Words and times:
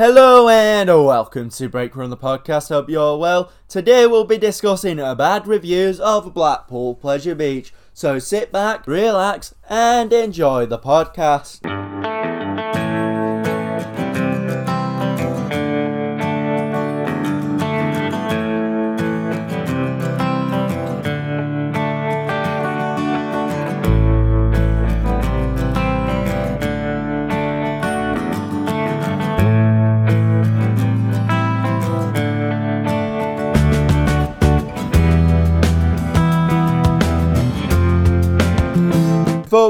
Hello 0.00 0.48
and 0.48 0.88
welcome 0.88 1.50
to 1.50 1.68
Brake 1.68 1.94
Run 1.94 2.08
the 2.08 2.16
podcast. 2.16 2.70
Hope 2.70 2.88
you're 2.88 3.18
well. 3.18 3.52
Today 3.68 4.06
we'll 4.06 4.24
be 4.24 4.38
discussing 4.38 4.96
bad 4.96 5.46
reviews 5.46 6.00
of 6.00 6.32
Blackpool 6.32 6.94
Pleasure 6.94 7.34
Beach. 7.34 7.74
So 7.92 8.18
sit 8.18 8.50
back, 8.50 8.86
relax, 8.86 9.54
and 9.68 10.10
enjoy 10.10 10.64
the 10.64 10.78
podcast. 10.78 11.99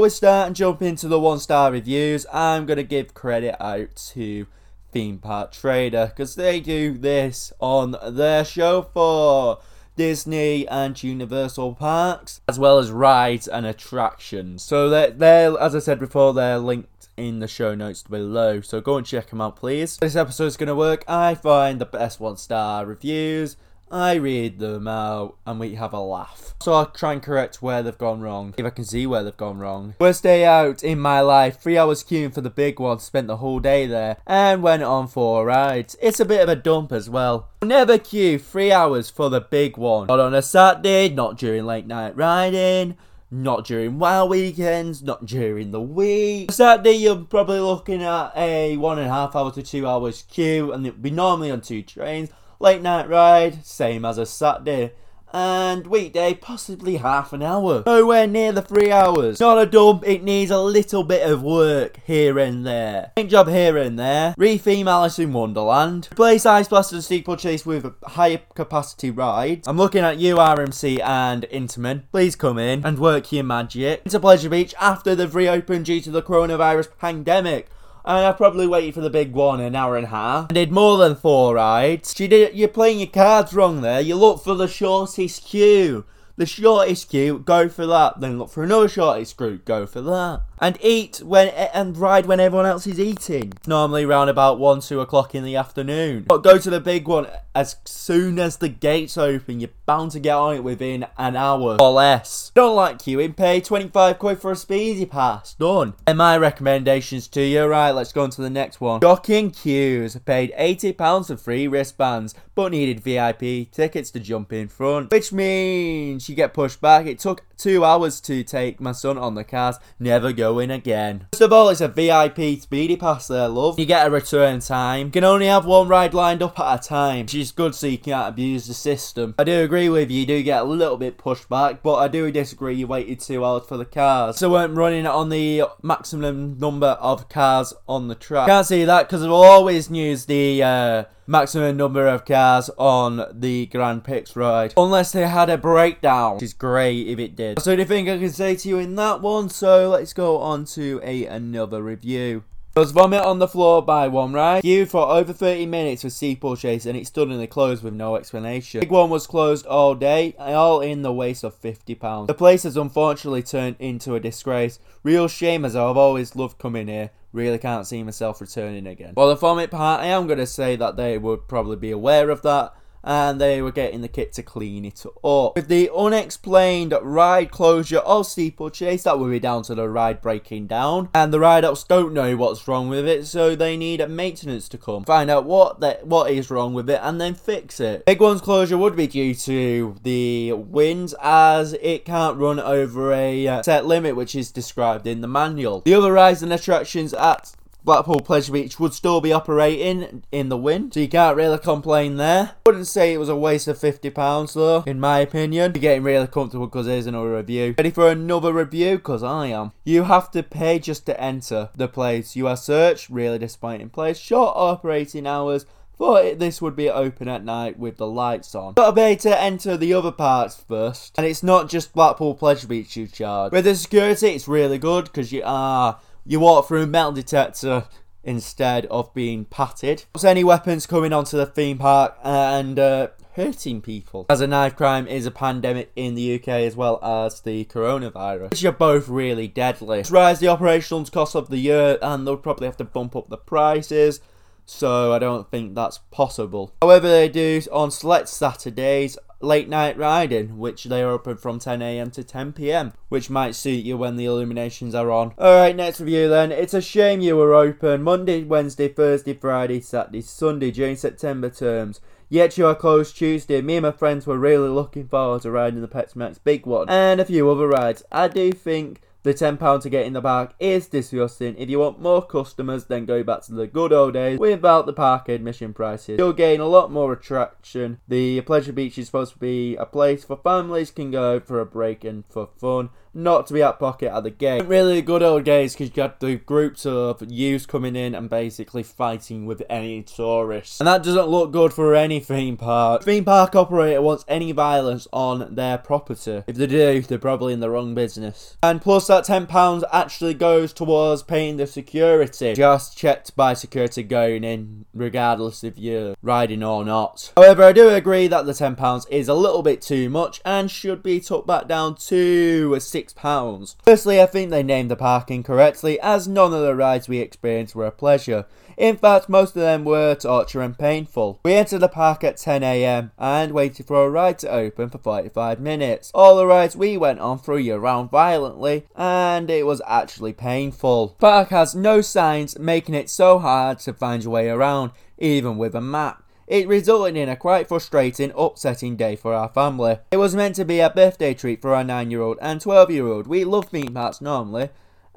Before 0.01 0.07
we 0.07 0.15
start 0.15 0.47
and 0.47 0.55
jump 0.55 0.81
into 0.81 1.07
the 1.07 1.19
one 1.19 1.37
star 1.37 1.71
reviews, 1.71 2.25
I'm 2.33 2.65
going 2.65 2.77
to 2.77 2.83
give 2.83 3.13
credit 3.13 3.55
out 3.63 3.95
to 4.13 4.47
Theme 4.91 5.19
Park 5.19 5.51
Trader 5.51 6.07
because 6.07 6.33
they 6.33 6.59
do 6.59 6.97
this 6.97 7.53
on 7.59 7.95
their 8.09 8.43
show 8.43 8.81
for 8.81 9.59
Disney 9.95 10.67
and 10.67 11.03
Universal 11.03 11.75
parks, 11.75 12.41
as 12.49 12.57
well 12.57 12.79
as 12.79 12.89
rides 12.89 13.47
and 13.47 13.67
attractions. 13.67 14.63
So 14.63 14.89
they're, 14.89 15.11
they're 15.11 15.59
as 15.59 15.75
I 15.75 15.79
said 15.79 15.99
before, 15.99 16.33
they're 16.33 16.57
linked 16.57 17.09
in 17.15 17.37
the 17.37 17.47
show 17.47 17.75
notes 17.75 18.01
below. 18.01 18.61
So 18.61 18.81
go 18.81 18.97
and 18.97 19.05
check 19.05 19.29
them 19.29 19.39
out, 19.39 19.55
please. 19.55 19.97
This 19.97 20.15
episode 20.15 20.45
is 20.45 20.57
going 20.57 20.65
to 20.65 20.73
work. 20.73 21.03
I 21.07 21.35
find 21.35 21.79
the 21.79 21.85
best 21.85 22.19
one 22.19 22.37
star 22.37 22.87
reviews. 22.87 23.55
I 23.91 24.13
read 24.13 24.59
them 24.59 24.87
out 24.87 25.35
and 25.45 25.59
we 25.59 25.75
have 25.75 25.91
a 25.91 25.99
laugh. 25.99 26.55
So 26.61 26.71
I'll 26.71 26.85
try 26.85 27.11
and 27.11 27.21
correct 27.21 27.61
where 27.61 27.83
they've 27.83 27.97
gone 27.97 28.21
wrong, 28.21 28.53
if 28.57 28.65
I 28.65 28.69
can 28.69 28.85
see 28.85 29.05
where 29.05 29.21
they've 29.21 29.35
gone 29.35 29.59
wrong. 29.59 29.95
Worst 29.99 30.23
day 30.23 30.45
out 30.45 30.81
in 30.81 30.99
my 30.99 31.19
life, 31.19 31.59
three 31.59 31.77
hours 31.77 32.01
queuing 32.01 32.33
for 32.33 32.39
the 32.39 32.49
big 32.49 32.79
one, 32.79 32.99
spent 32.99 33.27
the 33.27 33.37
whole 33.37 33.59
day 33.59 33.85
there, 33.85 34.17
and 34.25 34.63
went 34.63 34.83
on 34.83 35.07
four 35.07 35.45
rides. 35.45 35.97
It's 36.01 36.21
a 36.21 36.25
bit 36.25 36.41
of 36.41 36.47
a 36.47 36.55
dump 36.55 36.93
as 36.93 37.09
well. 37.09 37.49
Never 37.63 37.97
queue 37.97 38.39
three 38.39 38.71
hours 38.71 39.09
for 39.09 39.29
the 39.29 39.41
big 39.41 39.75
one. 39.75 40.07
Not 40.07 40.21
on 40.21 40.33
a 40.33 40.41
Saturday, 40.41 41.09
not 41.09 41.37
during 41.37 41.65
late 41.65 41.85
night 41.85 42.15
riding. 42.15 42.95
Not 43.33 43.65
during 43.65 43.97
WoW 43.97 44.25
weekends, 44.25 45.01
not 45.01 45.25
during 45.25 45.71
the 45.71 45.79
week. 45.79 46.51
Saturday, 46.51 46.97
you're 46.97 47.15
probably 47.15 47.61
looking 47.61 48.03
at 48.03 48.33
a 48.35 48.75
one 48.75 48.99
and 48.99 49.07
a 49.07 49.09
half 49.09 49.37
hour 49.37 49.53
to 49.53 49.63
two 49.63 49.87
hours 49.87 50.25
queue, 50.29 50.73
and 50.73 50.85
it'd 50.85 51.01
be 51.01 51.11
normally 51.11 51.49
on 51.49 51.61
two 51.61 51.81
trains. 51.81 52.29
Late 52.61 52.83
night 52.83 53.09
ride, 53.09 53.65
same 53.65 54.05
as 54.05 54.19
a 54.19 54.25
Saturday. 54.27 54.91
And 55.33 55.87
weekday, 55.87 56.35
possibly 56.35 56.97
half 56.97 57.33
an 57.33 57.41
hour. 57.41 57.81
Nowhere 57.87 58.27
near 58.27 58.51
the 58.51 58.61
three 58.61 58.91
hours. 58.91 59.39
Not 59.39 59.57
a 59.57 59.65
dump, 59.65 60.03
it 60.05 60.21
needs 60.21 60.51
a 60.51 60.61
little 60.61 61.03
bit 61.03 61.27
of 61.27 61.41
work 61.41 61.99
here 62.05 62.37
and 62.37 62.63
there. 62.63 63.13
Paint 63.15 63.31
job 63.31 63.47
here 63.47 63.77
and 63.77 63.97
there. 63.97 64.35
Retheme 64.37 64.85
Alice 64.85 65.17
in 65.17 65.33
Wonderland. 65.33 66.09
Replace 66.11 66.45
Ice 66.45 66.67
Blast 66.67 66.93
and 66.93 67.03
Steeple 67.03 67.37
Chase 67.37 67.65
with 67.65 67.95
higher 68.03 68.41
capacity 68.53 69.09
rides. 69.09 69.67
I'm 69.67 69.77
looking 69.77 70.03
at 70.03 70.19
you, 70.19 70.35
RMC 70.35 71.01
and 71.01 71.47
Intamin. 71.51 72.03
Please 72.11 72.35
come 72.35 72.59
in 72.59 72.85
and 72.85 72.99
work 72.99 73.31
your 73.31 73.43
magic. 73.43 74.03
Into 74.05 74.19
Pleasure 74.19 74.49
Beach 74.49 74.75
after 74.79 75.15
they've 75.15 75.33
reopened 75.33 75.85
due 75.85 76.01
to 76.01 76.11
the 76.11 76.21
coronavirus 76.21 76.89
pandemic 76.99 77.69
and 78.05 78.25
I 78.25 78.31
probably 78.31 78.67
waited 78.67 78.93
for 78.93 79.01
the 79.01 79.09
big 79.09 79.33
one 79.33 79.59
an 79.59 79.75
hour 79.75 79.97
and 79.97 80.05
a 80.05 80.09
half. 80.09 80.47
I 80.49 80.53
did 80.53 80.71
more 80.71 80.97
than 80.97 81.15
four 81.15 81.55
rides. 81.55 82.19
You 82.19 82.27
did, 82.27 82.55
you're 82.55 82.67
playing 82.67 82.99
your 82.99 83.07
cards 83.07 83.53
wrong 83.53 83.81
there. 83.81 84.01
You 84.01 84.15
look 84.15 84.43
for 84.43 84.55
the 84.55 84.67
shortest 84.67 85.45
queue. 85.45 86.05
The 86.37 86.45
shortest 86.45 87.09
queue, 87.09 87.39
go 87.39 87.69
for 87.69 87.85
that. 87.85 88.19
Then 88.19 88.39
look 88.39 88.49
for 88.49 88.63
another 88.63 88.87
shortest 88.87 89.37
queue, 89.37 89.59
go 89.63 89.85
for 89.85 90.01
that. 90.01 90.41
And 90.61 90.77
eat 90.79 91.23
when 91.23 91.47
and 91.49 91.97
ride 91.97 92.27
when 92.27 92.39
everyone 92.39 92.67
else 92.67 92.85
is 92.85 92.99
eating. 92.99 93.53
Normally 93.65 94.03
around 94.03 94.29
about 94.29 94.59
one, 94.59 94.79
two 94.79 95.01
o'clock 95.01 95.33
in 95.33 95.43
the 95.43 95.55
afternoon. 95.55 96.25
But 96.27 96.43
go 96.43 96.59
to 96.59 96.69
the 96.69 96.79
big 96.79 97.07
one 97.07 97.27
as 97.55 97.77
soon 97.83 98.39
as 98.39 98.57
the 98.57 98.69
gates 98.69 99.17
open. 99.17 99.59
You're 99.59 99.71
bound 99.85 100.11
to 100.11 100.19
get 100.19 100.35
on 100.35 100.55
it 100.55 100.63
within 100.63 101.07
an 101.17 101.35
hour 101.35 101.77
or 101.79 101.91
less. 101.91 102.51
Don't 102.53 102.75
like 102.75 102.99
queuing, 102.99 103.35
pay 103.35 103.59
25 103.59 104.19
quid 104.19 104.39
for 104.39 104.51
a 104.51 104.55
speedy 104.55 105.05
pass. 105.05 105.55
Done. 105.55 105.95
And 106.05 106.17
my 106.17 106.37
recommendations 106.37 107.27
to 107.29 107.41
you. 107.41 107.65
Right, 107.65 107.91
let's 107.91 108.13
go 108.13 108.23
on 108.23 108.29
to 108.31 108.41
the 108.41 108.49
next 108.49 108.79
one. 108.79 109.01
Shocking 109.01 109.51
queues. 109.51 110.15
Paid 110.25 110.53
£80 110.57 111.27
for 111.27 111.37
free 111.37 111.67
wristbands, 111.67 112.35
but 112.53 112.71
needed 112.71 112.99
VIP 112.99 113.71
tickets 113.71 114.11
to 114.11 114.19
jump 114.19 114.53
in 114.53 114.67
front. 114.67 115.11
Which 115.11 115.33
means 115.33 116.29
you 116.29 116.35
get 116.35 116.53
pushed 116.53 116.81
back. 116.81 117.05
It 117.07 117.19
took 117.19 117.43
two 117.57 117.83
hours 117.83 118.21
to 118.21 118.43
take 118.43 118.79
my 118.79 118.91
son 118.91 119.17
on 119.17 119.35
the 119.35 119.43
cars. 119.43 119.77
Never 119.99 120.31
going 120.51 120.71
again. 120.71 121.27
First 121.31 121.41
of 121.43 121.53
all, 121.53 121.69
it's 121.69 121.79
a 121.79 121.87
VIP 121.87 122.59
speedy 122.59 122.97
pass 122.97 123.27
there, 123.27 123.47
love. 123.47 123.79
You 123.79 123.85
get 123.85 124.05
a 124.05 124.09
return 124.09 124.59
time. 124.59 125.07
You 125.07 125.11
can 125.11 125.23
only 125.23 125.45
have 125.47 125.65
one 125.65 125.87
ride 125.87 126.13
lined 126.13 126.43
up 126.43 126.59
at 126.59 126.83
a 126.83 126.87
time, 126.87 127.21
which 127.21 127.35
is 127.35 127.53
good 127.53 127.73
so 127.73 127.87
you 127.87 127.97
can't 127.97 128.27
abuse 128.27 128.67
the 128.67 128.73
system. 128.73 129.33
I 129.39 129.45
do 129.45 129.63
agree 129.63 129.87
with 129.87 130.11
you, 130.11 130.21
you 130.21 130.25
do 130.25 130.43
get 130.43 130.61
a 130.61 130.65
little 130.65 130.97
bit 130.97 131.17
pushed 131.17 131.47
back, 131.47 131.81
but 131.81 131.95
I 131.95 132.09
do 132.09 132.29
disagree 132.31 132.75
you 132.75 132.87
waited 132.87 133.21
two 133.21 133.45
hours 133.45 133.65
for 133.65 133.77
the 133.77 133.85
cars. 133.85 134.37
So 134.37 134.51
weren't 134.51 134.75
running 134.75 135.07
on 135.07 135.29
the 135.29 135.63
maximum 135.81 136.59
number 136.59 136.97
of 136.99 137.29
cars 137.29 137.73
on 137.87 138.09
the 138.09 138.15
track. 138.15 138.47
Can't 138.47 138.67
see 138.67 138.83
that 138.83 139.07
because 139.07 139.21
we'll 139.21 139.35
always 139.35 139.89
use 139.89 140.25
the 140.25 140.61
uh, 140.61 141.03
maximum 141.31 141.77
number 141.77 142.07
of 142.07 142.25
cars 142.25 142.69
on 142.77 143.25
the 143.31 143.65
Grand 143.67 144.03
Prix 144.03 144.25
ride. 144.35 144.73
Unless 144.75 145.13
they 145.13 145.25
had 145.25 145.49
a 145.49 145.57
breakdown, 145.57 146.35
which 146.35 146.43
is 146.43 146.53
great 146.53 147.07
if 147.07 147.19
it 147.19 147.37
did. 147.37 147.61
So 147.61 147.71
anything 147.71 148.09
I 148.09 148.17
can 148.17 148.29
say 148.29 148.55
to 148.57 148.69
you 148.69 148.77
in 148.79 148.95
that 148.97 149.21
one, 149.21 149.49
so 149.49 149.89
let's 149.89 150.11
go 150.13 150.39
on 150.39 150.65
to 150.65 150.99
a 151.01 151.25
another 151.25 151.81
review. 151.81 152.43
Was 152.75 152.91
vomit 152.91 153.21
on 153.21 153.39
the 153.39 153.49
floor 153.49 153.81
by 153.81 154.07
one 154.07 154.31
ride. 154.31 154.61
Queued 154.61 154.89
for 154.89 155.05
over 155.05 155.33
30 155.33 155.65
minutes 155.65 156.03
for 156.03 156.09
Steeplechase 156.09 156.85
and 156.85 156.97
it 156.97 157.05
suddenly 157.05 157.45
closed 157.45 157.83
with 157.83 157.93
no 157.93 158.15
explanation. 158.15 158.79
Big 158.79 158.89
one 158.89 159.09
was 159.09 159.27
closed 159.27 159.65
all 159.65 159.93
day, 159.93 160.35
all 160.39 160.79
in 160.79 161.01
the 161.01 161.11
waste 161.11 161.43
of 161.43 161.59
£50. 161.61 162.27
The 162.27 162.33
place 162.33 162.63
has 162.63 162.77
unfortunately 162.77 163.43
turned 163.43 163.75
into 163.79 164.15
a 164.15 164.21
disgrace. 164.21 164.79
Real 165.03 165.27
shame 165.27 165.65
as 165.65 165.75
I've 165.75 165.97
always 165.97 166.35
loved 166.37 166.59
coming 166.59 166.87
here. 166.87 167.11
Really 167.33 167.57
can't 167.57 167.87
see 167.87 168.03
myself 168.03 168.41
returning 168.41 168.87
again. 168.87 169.13
For 169.13 169.27
the 169.27 169.35
vomit 169.35 169.71
part, 169.71 170.01
I 170.01 170.07
am 170.07 170.27
going 170.27 170.39
to 170.39 170.45
say 170.45 170.75
that 170.75 170.97
they 170.97 171.17
would 171.17 171.47
probably 171.47 171.77
be 171.77 171.91
aware 171.91 172.29
of 172.29 172.41
that 172.41 172.73
and 173.03 173.39
they 173.39 173.61
were 173.61 173.71
getting 173.71 174.01
the 174.01 174.07
kit 174.07 174.33
to 174.33 174.43
clean 174.43 174.85
it 174.85 175.05
up. 175.23 175.55
With 175.55 175.67
the 175.67 175.89
unexplained 175.95 176.93
ride 177.01 177.51
closure 177.51 177.99
of 177.99 178.27
Steeplechase, 178.27 179.03
that 179.03 179.19
will 179.19 179.29
be 179.29 179.39
down 179.39 179.63
to 179.63 179.75
the 179.75 179.89
ride 179.89 180.21
breaking 180.21 180.67
down, 180.67 181.09
and 181.13 181.33
the 181.33 181.39
ride 181.39 181.65
ups 181.65 181.83
don't 181.83 182.13
know 182.13 182.35
what's 182.35 182.67
wrong 182.67 182.89
with 182.89 183.07
it, 183.07 183.25
so 183.25 183.55
they 183.55 183.77
need 183.77 184.01
a 184.01 184.07
maintenance 184.07 184.69
to 184.69 184.77
come, 184.77 185.03
find 185.03 185.29
out 185.29 185.45
what 185.45 185.79
that 185.79 186.05
what 186.07 186.31
is 186.31 186.49
wrong 186.49 186.73
with 186.73 186.89
it, 186.89 186.99
and 187.03 187.19
then 187.19 187.33
fix 187.33 187.79
it. 187.79 188.05
Big 188.05 188.19
One's 188.19 188.41
closure 188.41 188.77
would 188.77 188.95
be 188.95 189.07
due 189.07 189.33
to 189.35 189.95
the 190.03 190.53
winds, 190.53 191.15
as 191.21 191.73
it 191.73 192.05
can't 192.05 192.37
run 192.37 192.59
over 192.59 193.13
a 193.13 193.47
uh, 193.47 193.63
set 193.63 193.85
limit, 193.85 194.15
which 194.15 194.35
is 194.35 194.51
described 194.51 195.07
in 195.07 195.21
the 195.21 195.27
manual. 195.27 195.81
The 195.81 195.93
other 195.93 196.13
rides 196.13 196.43
and 196.43 196.53
attractions 196.53 197.13
at 197.13 197.53
Blackpool 197.83 198.19
Pleasure 198.19 198.53
Beach 198.53 198.79
would 198.79 198.93
still 198.93 199.21
be 199.21 199.33
operating 199.33 200.23
in 200.31 200.49
the 200.49 200.57
wind, 200.57 200.93
so 200.93 200.99
you 200.99 201.07
can't 201.07 201.35
really 201.35 201.57
complain 201.57 202.17
there. 202.17 202.51
Wouldn't 202.65 202.87
say 202.87 203.13
it 203.13 203.17
was 203.17 203.29
a 203.29 203.35
waste 203.35 203.67
of 203.67 203.79
£50 203.79 204.53
though, 204.53 204.83
in 204.85 204.99
my 204.99 205.19
opinion. 205.19 205.71
You're 205.73 205.81
getting 205.81 206.03
really 206.03 206.27
comfortable 206.27 206.67
because 206.67 206.85
there's 206.85 207.07
another 207.07 207.35
review. 207.35 207.73
Ready 207.77 207.89
for 207.89 208.09
another 208.09 208.53
review? 208.53 208.97
Because 208.97 209.23
I 209.23 209.47
am. 209.47 209.71
You 209.83 210.03
have 210.03 210.29
to 210.31 210.43
pay 210.43 210.77
just 210.77 211.07
to 211.07 211.19
enter 211.19 211.69
the 211.75 211.87
place. 211.87 212.35
You 212.35 212.47
are 212.47 212.57
searched, 212.57 213.09
really 213.09 213.39
disappointing 213.39 213.89
place. 213.89 214.17
Short 214.19 214.53
operating 214.55 215.25
hours. 215.25 215.65
But 215.97 216.39
this 216.39 216.63
would 216.63 216.75
be 216.75 216.89
open 216.89 217.27
at 217.27 217.45
night 217.45 217.77
with 217.77 217.97
the 217.97 218.07
lights 218.07 218.55
on. 218.55 218.73
Gotta 218.73 218.95
pay 218.95 219.15
to 219.17 219.39
enter 219.39 219.77
the 219.77 219.93
other 219.93 220.11
parts 220.11 220.55
first. 220.55 221.13
And 221.15 221.27
it's 221.27 221.43
not 221.43 221.69
just 221.69 221.93
Blackpool 221.93 222.33
Pleasure 222.33 222.65
Beach 222.65 222.97
you 222.97 223.05
charge. 223.05 223.51
With 223.51 223.65
the 223.65 223.75
security, 223.75 224.29
it's 224.29 224.47
really 224.47 224.79
good 224.79 225.05
because 225.05 225.31
you 225.31 225.43
are 225.45 225.99
you 226.25 226.39
walk 226.39 226.67
through 226.67 226.83
a 226.83 226.87
metal 226.87 227.11
detector 227.11 227.85
instead 228.23 228.85
of 228.87 229.13
being 229.13 229.45
patted. 229.45 230.05
Was 230.13 230.25
any 230.25 230.43
weapons 230.43 230.85
coming 230.85 231.13
onto 231.13 231.37
the 231.37 231.45
theme 231.45 231.77
park 231.77 232.15
and 232.23 232.77
uh, 232.77 233.07
hurting 233.33 233.81
people? 233.81 234.25
As 234.29 234.41
a 234.41 234.47
knife 234.47 234.75
crime 234.75 235.07
is 235.07 235.25
a 235.25 235.31
pandemic 235.31 235.91
in 235.95 236.15
the 236.15 236.35
UK 236.35 236.47
as 236.49 236.75
well 236.75 237.03
as 237.03 237.41
the 237.41 237.65
coronavirus, 237.65 238.51
which 238.51 238.63
are 238.63 238.71
both 238.71 239.07
really 239.07 239.47
deadly. 239.47 240.03
Rise 240.09 240.39
the 240.39 240.47
operational 240.47 241.05
cost 241.05 241.35
of 241.35 241.49
the 241.49 241.57
year, 241.57 241.97
and 242.01 242.25
they'll 242.25 242.37
probably 242.37 242.67
have 242.67 242.77
to 242.77 242.85
bump 242.85 243.15
up 243.15 243.29
the 243.29 243.37
prices. 243.37 244.21
So 244.65 245.11
I 245.11 245.19
don't 245.19 245.49
think 245.49 245.75
that's 245.75 245.97
possible. 246.11 246.73
However, 246.81 247.09
they 247.09 247.27
do 247.27 247.61
on 247.71 247.91
select 247.91 248.29
Saturdays 248.29 249.17
late 249.43 249.69
night 249.69 249.97
riding, 249.97 250.57
which 250.57 250.85
they 250.85 251.01
are 251.01 251.11
open 251.11 251.37
from 251.37 251.59
10am 251.59 252.11
to 252.13 252.23
10pm, 252.23 252.93
which 253.09 253.29
might 253.29 253.55
suit 253.55 253.83
you 253.83 253.97
when 253.97 254.15
the 254.15 254.25
illuminations 254.25 254.95
are 254.95 255.11
on. 255.11 255.33
Alright, 255.37 255.75
next 255.75 255.99
review 255.99 256.29
then. 256.29 256.51
It's 256.51 256.73
a 256.73 256.81
shame 256.81 257.21
you 257.21 257.37
were 257.37 257.53
open 257.53 258.03
Monday, 258.03 258.43
Wednesday, 258.43 258.87
Thursday, 258.87 259.33
Friday, 259.33 259.81
Saturday, 259.81 260.21
Sunday 260.21 260.71
during 260.71 260.95
September 260.95 261.49
terms. 261.49 262.01
Yet 262.29 262.57
you 262.57 262.65
are 262.65 262.75
closed 262.75 263.17
Tuesday. 263.17 263.61
Me 263.61 263.75
and 263.75 263.83
my 263.83 263.91
friends 263.91 264.25
were 264.25 264.39
really 264.39 264.69
looking 264.69 265.07
forward 265.07 265.41
to 265.41 265.51
riding 265.51 265.81
the 265.81 265.87
Pepsi 265.89 266.15
Max 266.15 266.37
Big 266.37 266.65
One 266.65 266.87
and 266.87 267.19
a 267.19 267.25
few 267.25 267.49
other 267.49 267.67
rides. 267.67 268.03
I 268.09 268.29
do 268.29 268.53
think 268.53 269.01
the 269.23 269.33
£10 269.33 269.81
to 269.81 269.89
get 269.89 270.05
in 270.05 270.13
the 270.13 270.21
park 270.21 270.53
is 270.59 270.87
disgusting. 270.87 271.55
If 271.57 271.69
you 271.69 271.79
want 271.79 272.01
more 272.01 272.25
customers, 272.25 272.85
then 272.85 273.05
go 273.05 273.23
back 273.23 273.41
to 273.43 273.53
the 273.53 273.67
good 273.67 273.93
old 273.93 274.13
days 274.13 274.39
without 274.39 274.85
the 274.85 274.93
park 274.93 275.29
admission 275.29 275.73
prices. 275.73 276.17
You'll 276.17 276.33
gain 276.33 276.59
a 276.59 276.65
lot 276.65 276.91
more 276.91 277.13
attraction. 277.13 277.99
The 278.07 278.41
Pleasure 278.41 278.73
Beach 278.73 278.97
is 278.97 279.07
supposed 279.07 279.33
to 279.33 279.39
be 279.39 279.75
a 279.75 279.85
place 279.85 280.23
for 280.23 280.37
families 280.37 280.91
can 280.91 281.11
go 281.11 281.39
for 281.39 281.59
a 281.59 281.65
break 281.65 282.03
and 282.03 282.23
for 282.27 282.49
fun 282.57 282.89
not 283.13 283.47
to 283.47 283.53
be 283.53 283.63
out 283.63 283.79
pocket 283.79 284.13
at 284.13 284.23
the 284.23 284.29
game. 284.29 284.67
Really 284.67 285.01
good 285.01 285.23
old 285.23 285.43
days 285.43 285.73
because 285.73 285.95
you 285.95 286.01
had 286.01 286.19
the 286.19 286.35
groups 286.35 286.85
of 286.85 287.21
youths 287.29 287.65
coming 287.65 287.95
in 287.95 288.15
and 288.15 288.29
basically 288.29 288.83
fighting 288.83 289.45
with 289.45 289.61
any 289.69 290.03
tourists. 290.03 290.79
And 290.79 290.87
that 290.87 291.03
doesn't 291.03 291.27
look 291.27 291.51
good 291.51 291.73
for 291.73 291.93
any 291.95 292.19
theme 292.19 292.57
park. 292.57 293.03
Theme 293.03 293.25
park 293.25 293.55
operator 293.55 294.01
wants 294.01 294.25
any 294.27 294.51
violence 294.51 295.07
on 295.11 295.55
their 295.55 295.77
property. 295.77 296.43
If 296.47 296.55
they 296.55 296.67
do, 296.67 297.01
they're 297.01 297.17
probably 297.17 297.53
in 297.53 297.59
the 297.59 297.69
wrong 297.69 297.93
business. 297.93 298.57
And 298.63 298.81
plus 298.81 299.07
that 299.07 299.25
£10 299.25 299.83
actually 299.91 300.33
goes 300.33 300.73
towards 300.73 301.23
paying 301.23 301.57
the 301.57 301.67
security. 301.67 302.53
Just 302.53 302.97
checked 302.97 303.35
by 303.35 303.53
security 303.53 304.03
going 304.03 304.43
in 304.43 304.85
regardless 304.93 305.63
if 305.63 305.77
you're 305.77 306.15
riding 306.21 306.63
or 306.63 306.85
not. 306.85 307.31
However, 307.35 307.63
I 307.63 307.73
do 307.73 307.89
agree 307.89 308.27
that 308.27 308.45
the 308.45 308.51
£10 308.51 309.05
is 309.09 309.27
a 309.27 309.33
little 309.33 309.63
bit 309.63 309.81
too 309.81 310.09
much 310.09 310.41
and 310.45 310.69
should 310.69 311.03
be 311.03 311.19
took 311.19 311.45
back 311.47 311.67
down 311.67 311.95
to 311.95 312.79
6 312.79 313.00
£6. 313.07 313.75
Firstly, 313.83 314.21
I 314.21 314.25
think 314.25 314.49
they 314.49 314.63
named 314.63 314.91
the 314.91 314.95
park 314.95 315.31
incorrectly, 315.31 315.99
as 315.99 316.27
none 316.27 316.53
of 316.53 316.61
the 316.61 316.75
rides 316.75 317.07
we 317.07 317.19
experienced 317.19 317.75
were 317.75 317.85
a 317.85 317.91
pleasure. 317.91 318.45
In 318.77 318.97
fact, 318.97 319.29
most 319.29 319.55
of 319.55 319.61
them 319.61 319.83
were 319.83 320.15
torture 320.15 320.61
and 320.61 320.77
painful. 320.77 321.39
We 321.43 321.53
entered 321.53 321.81
the 321.81 321.87
park 321.87 322.23
at 322.23 322.37
10am 322.37 323.11
and 323.17 323.51
waited 323.51 323.85
for 323.85 324.03
a 324.03 324.09
ride 324.09 324.39
to 324.39 324.49
open 324.49 324.89
for 324.89 324.97
45 324.97 325.59
minutes. 325.59 326.09
All 326.15 326.35
the 326.37 326.47
rides 326.47 326.75
we 326.75 326.97
went 326.97 327.19
on 327.19 327.37
threw 327.37 327.57
you 327.57 327.75
around 327.75 328.09
violently 328.09 328.87
and 328.95 329.49
it 329.49 329.65
was 329.65 329.81
actually 329.85 330.33
painful. 330.33 331.09
The 331.09 331.13
park 331.15 331.49
has 331.49 331.75
no 331.75 332.01
signs 332.01 332.57
making 332.57 332.95
it 332.95 333.09
so 333.09 333.39
hard 333.39 333.79
to 333.79 333.93
find 333.93 334.23
your 334.23 334.33
way 334.33 334.49
around, 334.49 334.91
even 335.17 335.57
with 335.57 335.75
a 335.75 335.81
map. 335.81 336.23
It 336.51 336.67
resulted 336.67 337.15
in 337.15 337.29
a 337.29 337.37
quite 337.37 337.69
frustrating, 337.69 338.33
upsetting 338.35 338.97
day 338.97 339.15
for 339.15 339.33
our 339.33 339.47
family. 339.47 339.99
It 340.11 340.17
was 340.17 340.35
meant 340.35 340.55
to 340.55 340.65
be 340.65 340.81
a 340.81 340.89
birthday 340.89 341.33
treat 341.33 341.61
for 341.61 341.73
our 341.73 341.85
9 341.85 342.11
year 342.11 342.19
old 342.21 342.37
and 342.41 342.59
12 342.59 342.91
year 342.91 343.07
old. 343.07 343.25
We 343.25 343.45
love 343.45 343.69
theme 343.69 343.93
parks 343.93 344.19
normally, 344.19 344.67